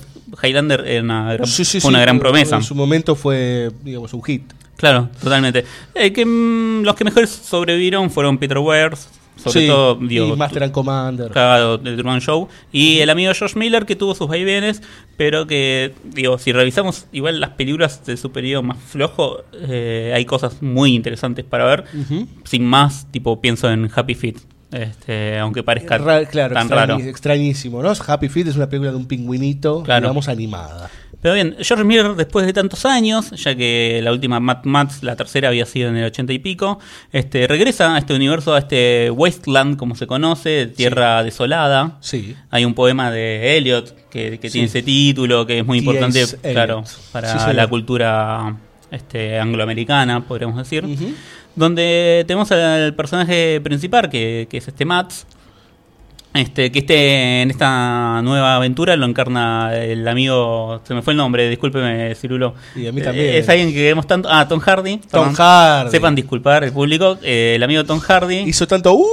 [0.42, 2.58] Highlander era una gran, Sí, sí, fue una sí, gran promesa.
[2.58, 4.44] En su momento fue, digamos, un hit.
[4.76, 5.66] Claro, totalmente.
[5.96, 8.92] Eh, que, mm, los que mejor sobrevivieron fueron Peter Weir,
[9.50, 11.32] sobre Sí, todo, y Master and Commander.
[11.32, 12.48] Claro, de Truman Show.
[12.72, 14.82] Y el amigo George Miller, que tuvo sus vaivenes,
[15.18, 20.26] pero que, digo, si revisamos igual las películas de su periodo más flojo, eh, hay
[20.26, 21.86] cosas muy interesantes para ver.
[22.44, 24.38] Sin más, tipo, pienso en Happy Feet.
[24.70, 26.98] Este, aunque parezca Ra- claro, tan extrañi- raro.
[27.00, 27.94] extrañísimo, ¿no?
[28.06, 30.02] Happy Feet es una película de un pingüinito, Claro.
[30.08, 30.90] digamos, animada.
[31.22, 35.16] Pero bien, George Miller, después de tantos años, ya que la última Mad Max, la
[35.16, 36.80] tercera, había sido en el ochenta y pico,
[37.12, 41.98] este, regresa a este universo, a este Wasteland, como se conoce, tierra desolada.
[42.02, 42.36] Sí.
[42.52, 44.54] Hay un poema de Eliot que, que Sí.
[44.54, 48.56] tiene ese título, que es muy importante, claro, para Sí, la cultura
[48.92, 50.86] este, angloamericana, podríamos decir.
[51.56, 55.26] Donde tenemos al personaje principal, que, que es este Max,
[56.38, 61.18] este, que este, en esta nueva aventura lo encarna el amigo, se me fue el
[61.18, 62.54] nombre, discúlpeme, Cirulo.
[62.76, 63.36] Y a mí Eh, también.
[63.36, 64.30] Es alguien que vemos tanto.
[64.32, 64.98] Ah, Tom Hardy.
[64.98, 65.36] Tom Perdón.
[65.36, 65.92] Hardy.
[65.92, 67.18] Sepan disculpar el público.
[67.24, 68.40] eh, el amigo Tom Hardy.
[68.48, 69.06] Hizo tanto uh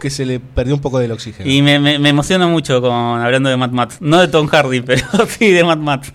[0.00, 1.48] que se le perdió un poco del oxígeno.
[1.50, 3.98] Y me, me, me emociona mucho con hablando de Mad Max.
[4.00, 6.12] No de Tom Hardy, pero sí de Mad Max.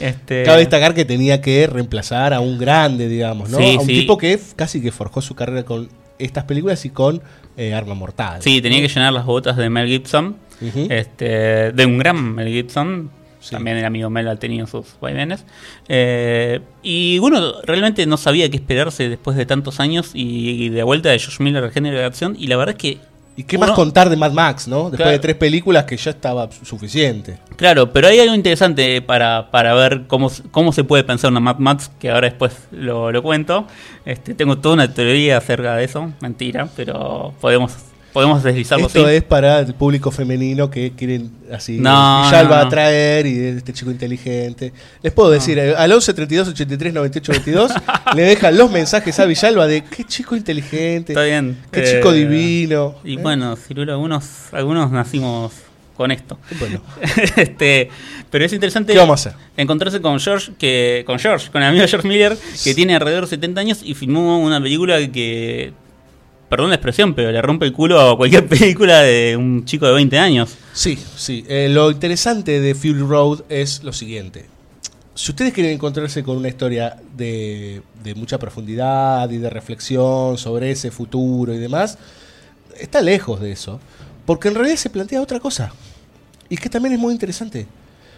[0.00, 3.58] Este, Cabe destacar que tenía que reemplazar a un grande, digamos, ¿no?
[3.58, 4.00] Sí, a un sí.
[4.00, 5.88] tipo que casi que forjó su carrera con
[6.18, 7.22] estas películas y con
[7.56, 8.42] eh, Arma Mortal.
[8.42, 10.36] Sí, tenía que llenar las botas de Mel Gibson.
[10.88, 13.10] Este, de un gran Mel Gibson.
[13.50, 15.44] También el amigo Mel ha tenido sus vaivenes.
[15.88, 20.82] Eh, y bueno, realmente no sabía qué esperarse después de tantos años y, y de
[20.82, 22.36] vuelta de George Miller de acción.
[22.38, 23.13] Y la verdad es que.
[23.36, 24.82] ¿Y qué uno- más contar de Mad Max, no?
[24.84, 25.10] Después Claro.
[25.12, 27.38] de tres películas que ya estaba su- suficiente.
[27.56, 31.58] Claro, pero hay algo interesante para, para ver cómo, cómo se puede pensar una Mad
[31.58, 33.66] Max, que ahora después lo, lo cuento.
[34.04, 37.72] Este, tengo toda una teoría acerca de eso, mentira, pero podemos,
[38.14, 39.16] podemos deslizarlo Esto así.
[39.16, 41.78] es para el público femenino que quieren así.
[41.78, 44.72] No, ya no, va a traer y este chico inteligente.
[45.02, 47.72] Les puedo decir, eh, al 11 32 83 98 22
[48.14, 51.58] le dejan los mensajes a Villalba de qué chico inteligente, Está bien.
[51.72, 52.94] qué Eh, chico divino.
[53.02, 53.20] Y ¿eh?
[53.20, 55.52] bueno, Cirulo, algunos, algunos nacimos
[55.96, 56.38] con esto.
[56.60, 56.80] Bueno.
[57.36, 57.88] este,
[58.30, 59.40] pero es interesante ¿Qué vamos a hacer?
[59.56, 63.30] encontrarse con George, que, con George, con el amigo George Miller, que tiene alrededor de
[63.30, 65.72] 70 años y filmó una película que,
[66.54, 69.92] perdón la expresión, pero le rompe el culo a cualquier película de un chico de
[69.92, 70.56] 20 años.
[70.72, 71.44] Sí, sí.
[71.48, 74.46] Eh, lo interesante de Fury Road es lo siguiente.
[75.16, 80.70] Si ustedes quieren encontrarse con una historia de, de mucha profundidad y de reflexión sobre
[80.70, 81.98] ese futuro y demás,
[82.78, 83.80] está lejos de eso.
[84.24, 85.72] Porque en realidad se plantea otra cosa.
[86.48, 87.66] Y que también es muy interesante.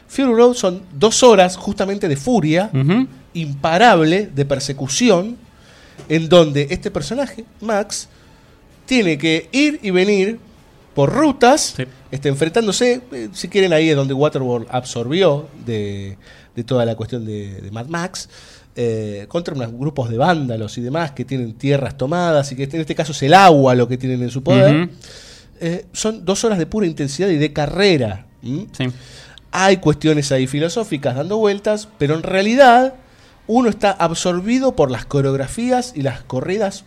[0.09, 2.71] Fury Road son dos horas justamente de furia
[3.33, 5.39] imparable, de persecución,
[6.11, 8.11] en donde este personaje, Max,
[8.87, 10.39] tiene que ir y venir
[10.95, 11.75] por rutas,
[12.11, 16.17] este, enfrentándose, eh, si quieren, ahí es donde Waterworld absorbió de,
[16.55, 18.31] de toda la cuestión de, de Mad Max,
[18.79, 22.81] eh, contra unos grupos de vándalos y demás que tienen tierras tomadas y que en
[22.81, 24.91] este caso es el agua lo que tienen en su poder.
[25.61, 28.27] Eh, son dos horas de pura intensidad y de carrera.
[29.51, 32.97] Hay cuestiones ahí filosóficas dando vueltas, pero en realidad
[33.47, 36.85] uno está absorbido por las coreografías y las corridas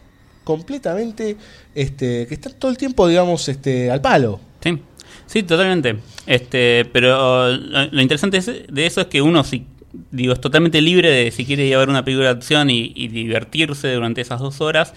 [0.50, 1.38] completamente
[1.76, 4.40] este, que están todo el tiempo, digamos, este, al palo.
[4.62, 4.80] Sí,
[5.28, 6.00] sí, totalmente.
[6.26, 9.66] Este, pero lo, interesante es- de eso es que uno si
[10.10, 13.94] digo es totalmente libre de si quiere ver una película de acción y, y divertirse
[13.94, 14.94] durante esas dos horas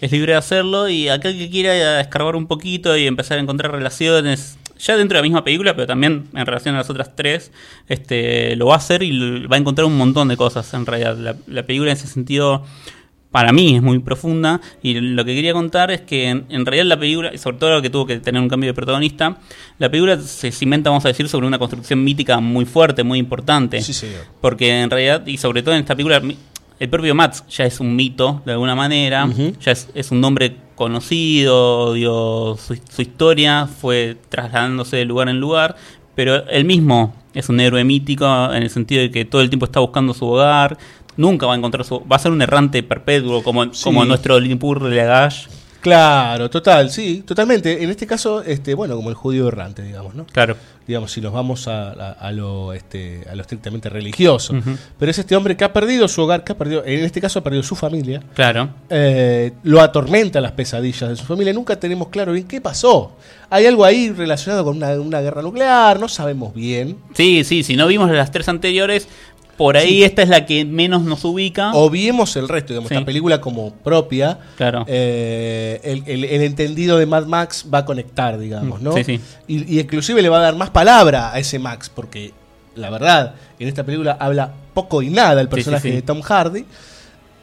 [0.00, 3.72] es libre de hacerlo y aquel que quiera escarbar un poquito y empezar a encontrar
[3.72, 7.50] relaciones ya dentro de la misma película pero también en relación a las otras tres
[7.88, 11.16] este lo va a hacer y va a encontrar un montón de cosas en realidad
[11.48, 12.64] la película en ese sentido
[13.36, 16.86] para mí es muy profunda y lo que quería contar es que en, en realidad
[16.86, 19.36] la película, y sobre todo lo que tuvo que tener un cambio de protagonista,
[19.78, 23.82] la película se cimenta, vamos a decir, sobre una construcción mítica muy fuerte, muy importante.
[23.82, 24.22] Sí, señor.
[24.40, 26.22] Porque en realidad, y sobre todo en esta película,
[26.80, 29.28] el propio Max ya es un mito de alguna manera,
[29.60, 35.40] ya es, es un nombre conocido, digo, su, su historia fue trasladándose de lugar en
[35.40, 35.76] lugar,
[36.14, 38.24] pero él mismo es un héroe mítico
[38.54, 40.78] en el sentido de que todo el tiempo está buscando su hogar,
[41.16, 42.00] nunca va a encontrar su...
[42.06, 45.46] va a ser un errante perpetuo como, como nuestro Limpur Lagash.
[45.80, 47.84] Claro, total, sí, totalmente.
[47.84, 50.26] En este caso, este, bueno, como el judío errante, digamos, ¿no?
[50.26, 50.56] Claro.
[50.84, 54.52] Digamos, si nos vamos a, a- a lo, este, a lo estrictamente religioso.
[54.98, 57.38] Pero es este hombre que ha perdido su hogar, que ha perdido, en este caso
[57.38, 58.20] ha perdido su familia.
[58.34, 58.70] Claro.
[58.90, 61.52] Eh, lo atormenta las pesadillas de su familia.
[61.52, 63.12] Nunca tenemos claro bien qué pasó.
[63.48, 66.96] Hay algo ahí relacionado con una, una guerra nuclear, no sabemos bien.
[67.14, 69.06] Sí, sí, si no vimos las tres anteriores,
[69.56, 70.04] por ahí Sí.
[70.04, 71.72] esta es la que menos nos ubica.
[71.72, 72.94] Obviemos el resto, digamos, Sí.
[72.94, 74.38] esta película como propia.
[74.56, 74.84] Claro.
[74.86, 78.92] eh, el, el- el entendido de Mad Max va a conectar, digamos, ¿no?
[78.92, 79.20] Sí, sí.
[79.46, 82.32] Y, y inclusive le va a dar más palabra a ese Max, porque
[82.74, 86.64] la verdad, en esta película habla poco y nada el personaje de Tom Hardy,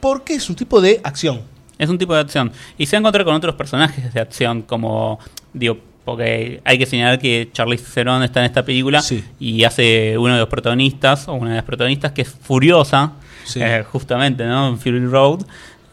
[0.00, 1.40] porque es un tipo de acción.
[1.76, 2.52] Es un tipo de acción.
[2.78, 5.18] Y se va a encontrar con otros personajes de acción, como,
[5.52, 9.02] digo, porque hay que señalar que Charlize Theron está en esta película
[9.40, 13.12] y hace uno de los protagonistas, o una de las protagonistas, que es Furiosa,
[13.44, 13.60] Sí.
[13.62, 14.68] eh, justamente, ¿no?
[14.68, 15.40] En Fury Road.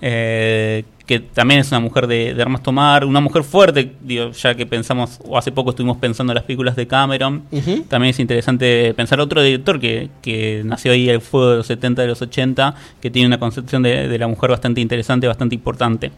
[0.02, 4.56] eh, que también es una mujer de, de armas tomar, una mujer fuerte, digo, ya
[4.56, 7.44] que pensamos, o hace poco estuvimos pensando en las películas de Cameron,
[7.90, 12.02] también es interesante pensar otro director que, que nació ahí al fuego de los 70,
[12.04, 16.14] de los 80, que tiene una concepción de, de la mujer bastante interesante, bastante importante.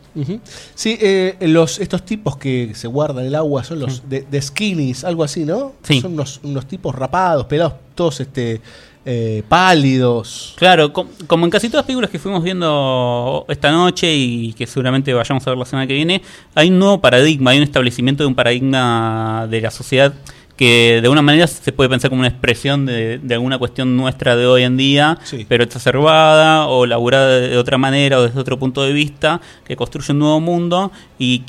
[0.75, 5.03] Sí, eh, los, estos tipos que se guardan el agua son los de, de skinnies,
[5.05, 5.73] algo así, ¿no?
[5.81, 6.01] Sí.
[6.01, 8.61] Son unos, unos tipos rapados, pelados, todos este,
[9.05, 10.53] eh, pálidos.
[10.57, 14.65] Claro, com- como en casi todas las películas que fuimos viendo esta noche y que
[14.67, 16.21] seguramente vayamos a ver la semana que viene,
[16.55, 20.13] hay un nuevo paradigma, hay un establecimiento de un paradigma de la sociedad
[20.55, 24.35] que de alguna manera se puede pensar como una expresión de, de alguna cuestión nuestra
[24.35, 25.45] de hoy en día, Sí.
[25.49, 29.75] pero exacerbada o laburada de, de otra manera o desde otro punto de vista, que
[29.75, 31.41] construye un nuevo mundo y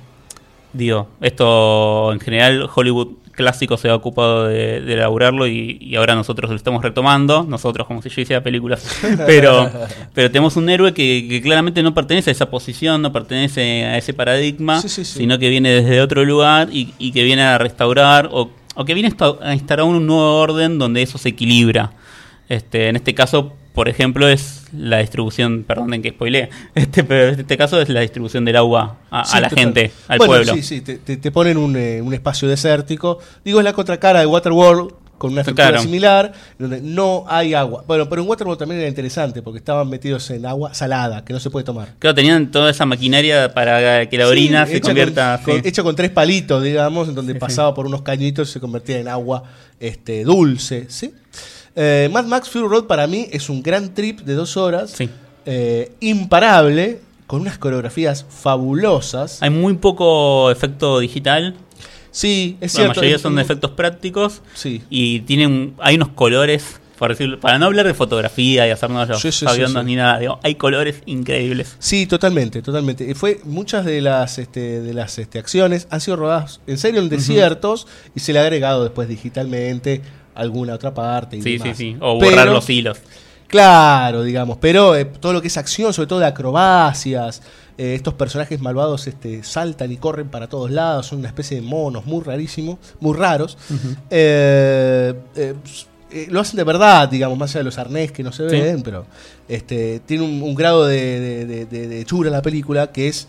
[0.73, 6.15] digo, esto en general Hollywood clásico se ha ocupado de, de elaborarlo y, y ahora
[6.15, 8.85] nosotros lo estamos retomando, nosotros como si yo hiciera películas,
[9.27, 9.71] pero,
[10.15, 13.97] pero tenemos un héroe que, que claramente no pertenece a esa posición, no pertenece a
[13.99, 15.19] ese paradigma, Sí, sí, sí.
[15.19, 18.95] sino que viene desde otro lugar y, y que viene a restaurar o, o que
[18.95, 19.13] viene
[19.43, 21.93] a instaurar un nuevo orden donde eso se equilibra.
[22.49, 27.41] Este, en este caso, por ejemplo, es la distribución, perdonen que spoilee, este, pero en
[27.41, 29.59] este caso es la distribución del agua a, la total.
[29.65, 30.55] gente, al Bueno, pueblo.
[30.55, 33.19] Sí, sí, te, te- te ponen un, eh, un espacio desértico.
[33.45, 35.83] Digo, es la contracara de Waterworld con una estructura Claro.
[35.83, 37.85] similar, donde no hay agua.
[37.87, 41.39] Bueno, pero en Waterworld también era interesante porque estaban metidos en agua salada, que no
[41.41, 41.95] se puede tomar.
[42.01, 45.41] Claro, tenían toda esa maquinaria para que la orina Sí, se hecha convierta.
[45.45, 45.61] con, sí.
[45.61, 48.61] con- hecha con tres palitos, digamos, en donde Sí, pasaba por unos cañitos y se
[48.61, 49.45] convertía en agua
[49.81, 50.87] este, dulce.
[50.89, 51.13] ¿sí?
[51.77, 54.95] Eh, Mad Max Fury Road para mí es un gran trip de dos horas,
[55.47, 59.43] eh, imparable, con unas coreografías fabulosas.
[59.43, 61.57] Hay muy poco efecto digital.
[62.11, 63.01] Sí, es la cierto.
[63.01, 64.43] mayoría es- son efectos prácticos.
[64.55, 64.83] Sí.
[64.89, 66.81] Y tienen, hay unos colores,
[67.41, 69.75] para no hablar de fotografía y hacernos los Sí, sí, sí, sí.
[69.85, 71.75] ni nada, digo, hay colores increíbles.
[71.81, 73.05] Sí, totalmente, totalmente.
[73.11, 77.01] Y Fue muchas de las este, de las este, acciones han sido rodadas en serio
[77.01, 80.03] en desiertos y se le ha agregado después digitalmente
[80.35, 81.37] alguna otra parte.
[81.37, 81.77] Y Sí, demás.
[81.77, 81.97] sí, sí.
[82.01, 82.99] O borrar Pero- los hilos.
[83.47, 87.41] Claro, digamos, pero eh, todo lo que es acción, sobre todo de acrobacias,
[87.79, 91.63] eh, estos personajes malvados este, saltan y corren para todos lados, son una especie de
[91.63, 93.57] monos muy rarísimos, muy raros.
[94.11, 95.55] Eh, eh,
[96.11, 98.57] eh, lo hacen de verdad, digamos, más allá de los arnés que no se Sí.
[98.61, 99.07] ven, pero
[99.49, 103.29] este, tiene un, un grado de, de, de- de- de hechura la película que es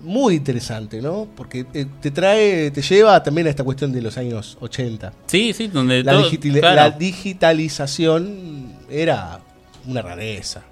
[0.00, 1.26] muy interesante, ¿no?
[1.36, 5.12] Porque eh, te trae, te lleva también a esta cuestión de los años 80.
[5.26, 6.76] Sí, sí, donde La, todo- digitali- claro.
[6.76, 9.40] la digitalización era
[9.86, 10.62] una rareza.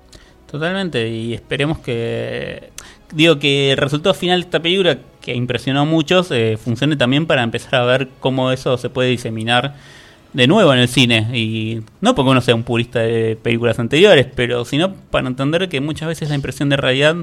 [0.50, 2.70] Totalmente, y esperemos que.
[3.12, 7.26] Digo que el resultado final de esta película, que impresionó a muchos, eh, funcione también
[7.26, 9.74] para empezar a ver cómo eso se puede diseminar
[10.32, 11.28] de nuevo en el cine.
[11.36, 15.80] Y no porque uno sea un purista de películas anteriores, pero sino para entender que
[15.80, 17.16] muchas veces la impresión de realidad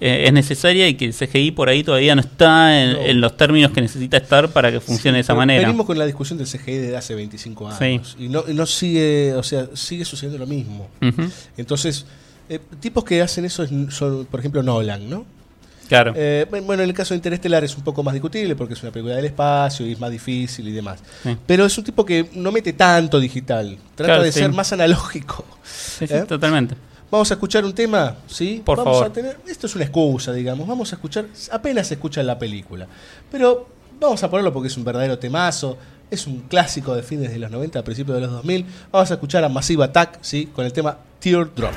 [0.00, 2.98] eh, es necesaria y que el CGI por ahí todavía no está en, No.
[3.00, 5.60] en los términos que necesita estar para que funcione de esa manera.
[5.66, 8.16] Venimos con la discusión del CGI desde hace 25 años.
[8.18, 8.24] Sí.
[8.24, 10.88] Y, no, y no sigue, o sea, sigue sucediendo lo mismo.
[11.56, 12.06] Entonces,
[12.48, 15.24] eh, tipos que hacen eso es- son, por ejemplo, Nolan, ¿no?
[15.88, 16.12] Claro.
[16.16, 18.92] Eh, bueno, en el caso de Interestelar es un poco más discutible porque es una
[18.92, 21.00] película del espacio y es más difícil y demás.
[21.24, 21.36] Sí.
[21.46, 23.76] Pero es un tipo que no mete tanto digital.
[23.96, 25.44] Trata Claro, de ser más analógico.
[25.64, 26.24] Sí, sí, ¿Eh?
[26.28, 26.76] totalmente.
[27.10, 28.62] Vamos a escuchar un tema, ¿sí?
[28.64, 29.10] Por Vamos favor.
[29.10, 30.66] a tener, esto es una excusa, digamos.
[30.66, 32.86] Vamos a escuchar, apenas se escucha en la película.
[33.30, 33.66] Pero
[34.00, 35.76] vamos a ponerlo porque es un verdadero temazo.
[36.10, 38.66] Es un clásico de fines de los 90, principios de los 2000.
[38.92, 40.46] Vamos a escuchar a Massive Attack, ¿sí?
[40.46, 41.72] Con el tema Teardrop.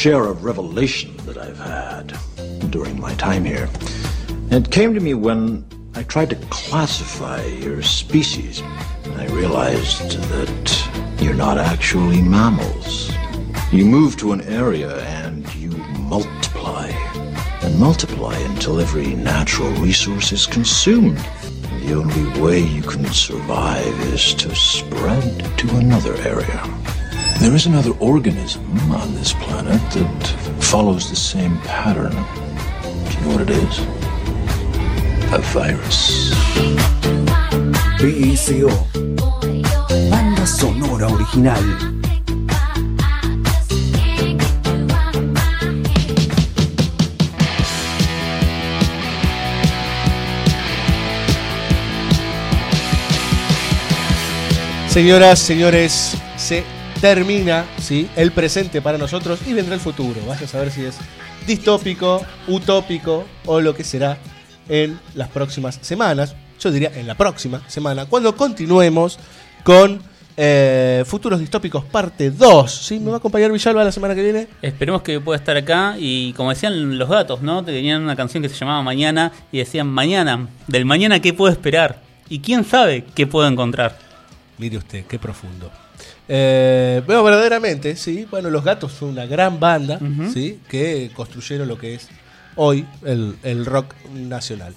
[0.00, 2.18] Share of revelation that I've had
[2.70, 3.68] during my time here.
[4.50, 5.62] It came to me when
[5.94, 8.62] I tried to classify your species.
[9.04, 13.12] I realized that you're not actually mammals.
[13.70, 15.68] You move to an area and you
[16.08, 16.86] multiply
[17.60, 21.18] and multiply until every natural resource is consumed.
[21.84, 26.79] The only way you can survive is to spread to another area.
[27.40, 28.62] There is another organism
[28.92, 30.26] on this planet that
[30.60, 32.12] follows the same pattern.
[32.12, 33.78] Do you know what it is?
[35.32, 36.34] A virus.
[37.98, 38.68] BSO.
[40.10, 41.64] Banda sonora original.
[54.88, 56.64] Señoras, señores, se
[57.00, 58.08] termina ¿sí?
[58.16, 60.20] el presente para nosotros y vendrá el futuro.
[60.26, 60.96] Vaya a saber si es
[61.46, 64.18] distópico, utópico o lo que será
[64.68, 66.34] en las próximas semanas.
[66.60, 69.18] Yo diría en la próxima semana, cuando continuemos
[69.64, 70.02] con
[70.36, 72.70] eh, Futuros Distópicos parte 2.
[72.70, 73.00] ¿sí?
[73.00, 74.48] ¿Me va a acompañar Villalba la semana que viene?
[74.60, 77.64] Esperemos que pueda estar acá y como decían los gatos, ¿no?
[77.64, 82.02] Tenían una canción que se llamaba Mañana y decían Mañana, del mañana qué puedo esperar
[82.28, 83.98] y quién sabe qué puedo encontrar.
[84.58, 85.70] Mire usted, qué profundo.
[86.28, 88.26] Eh, bueno, verdaderamente, sí.
[88.30, 89.98] Bueno, los gatos son una gran banda,
[90.32, 92.08] sí, que construyeron lo que es
[92.56, 94.74] hoy el, el rock nacional.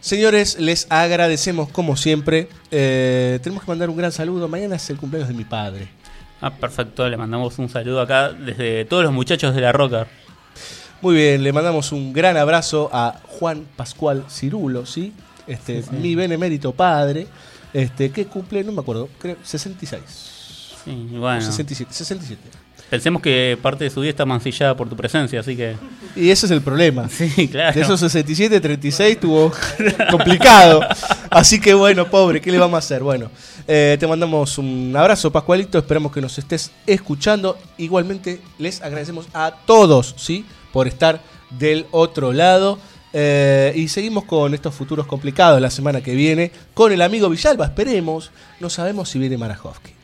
[0.00, 2.48] Señores, les agradecemos como siempre.
[2.70, 4.48] Eh, tenemos que mandar un gran saludo.
[4.48, 5.88] Mañana es el cumpleaños de mi padre.
[6.40, 10.06] Ah, perfecto, le mandamos un saludo acá desde todos los muchachos de la Rocker.
[11.00, 15.12] Muy bien, le mandamos un gran abrazo a Juan Pascual Cirulo, ¿sí?
[15.48, 15.96] Este, Sí, sí.
[15.96, 17.26] mi benemérito padre,
[17.72, 20.00] este, que cumple, no me acuerdo, creo, 66.
[20.84, 21.38] Sí, bueno.
[21.38, 22.68] O 67, 67.
[22.90, 25.76] Pensemos que parte de su vida está mancillada por tu presencia, así que.
[26.16, 27.08] Y ese es el problema.
[27.18, 27.74] Sí, claro.
[27.74, 29.52] De esos 67, 36 estuvo
[30.10, 30.80] complicado.
[31.30, 33.02] Así que bueno, pobre, ¿qué le vamos a hacer?
[33.02, 33.30] Bueno,
[33.66, 35.78] eh, te mandamos un abrazo, Pascualito.
[35.78, 37.58] Esperamos que nos estés escuchando.
[37.76, 40.46] Igualmente, les agradecemos a todos, ¿sí?
[40.72, 42.78] Por estar del otro lado.
[43.12, 47.66] Eh, y seguimos con estos futuros complicados la semana que viene con el amigo Villalba.
[47.66, 48.30] Esperemos.
[48.60, 49.97] No sabemos si viene Marajowski.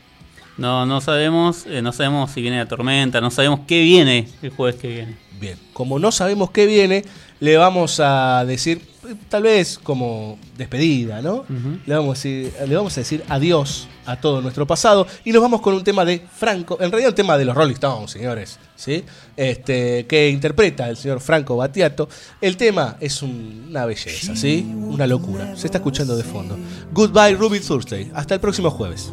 [0.56, 4.50] No, no sabemos, eh, no sabemos si viene la tormenta, no sabemos qué viene el
[4.50, 5.16] jueves que viene.
[5.40, 7.04] Bien, como no sabemos qué viene,
[7.40, 8.80] le vamos a decir,
[9.28, 11.44] tal vez como despedida, ¿no?
[11.84, 15.42] le, vamos a decir, le vamos a decir adiós a todo nuestro pasado y nos
[15.42, 18.58] vamos con un tema de Franco, en realidad un tema de los Rolling Stones, señores,
[18.76, 19.02] ¿sí?
[19.36, 22.08] Este, que interpreta el señor Franco Battiato.
[22.40, 24.64] El tema es un- una belleza, ¿sí?
[24.72, 25.56] Una locura.
[25.56, 26.56] Se está escuchando de fondo.
[26.92, 28.10] Goodbye, Ruby Thursday.
[28.14, 29.12] Hasta el próximo jueves.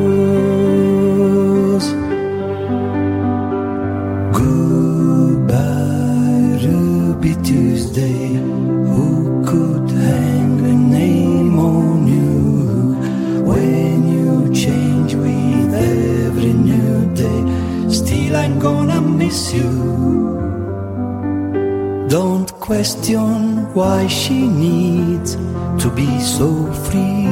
[7.91, 8.35] Tuesday.
[8.93, 17.89] Who could hang a name on you when you change with every new day?
[17.89, 19.71] Still, I'm gonna miss you.
[22.07, 25.35] Don't question why she needs
[25.83, 27.27] to be so free.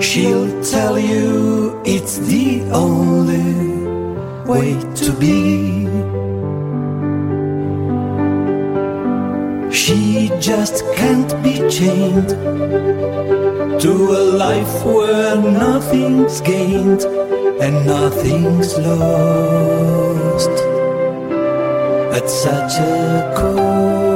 [0.00, 3.54] She'll tell you it's the only
[4.44, 5.93] way to be.
[9.74, 12.28] She just can't be chained
[13.80, 17.02] to a life where nothing's gained
[17.60, 20.50] and nothing's lost
[22.16, 24.13] at such a cost.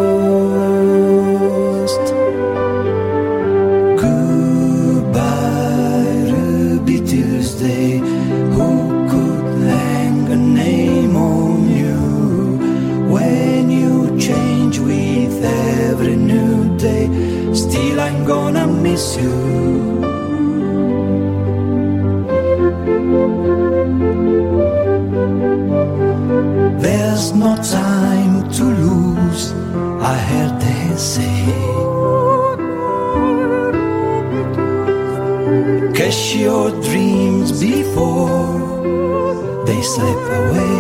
[18.99, 19.35] miss you.
[26.85, 29.53] There's no time to lose,
[30.13, 31.39] I heard they say.
[35.99, 38.59] Catch your dreams before
[39.67, 40.79] they slip away.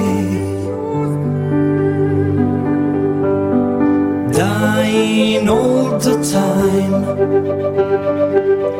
[4.38, 6.57] dying all the time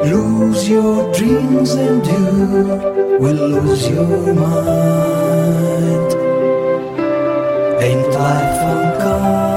[0.05, 6.13] lose your dreams and you will lose your mind.
[7.83, 9.48] Ain't life unkind?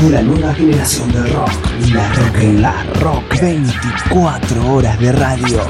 [0.00, 1.50] De la nueva generación del rock.
[1.92, 3.38] La Roque en la Roque.
[3.40, 5.60] 24 horas de radio.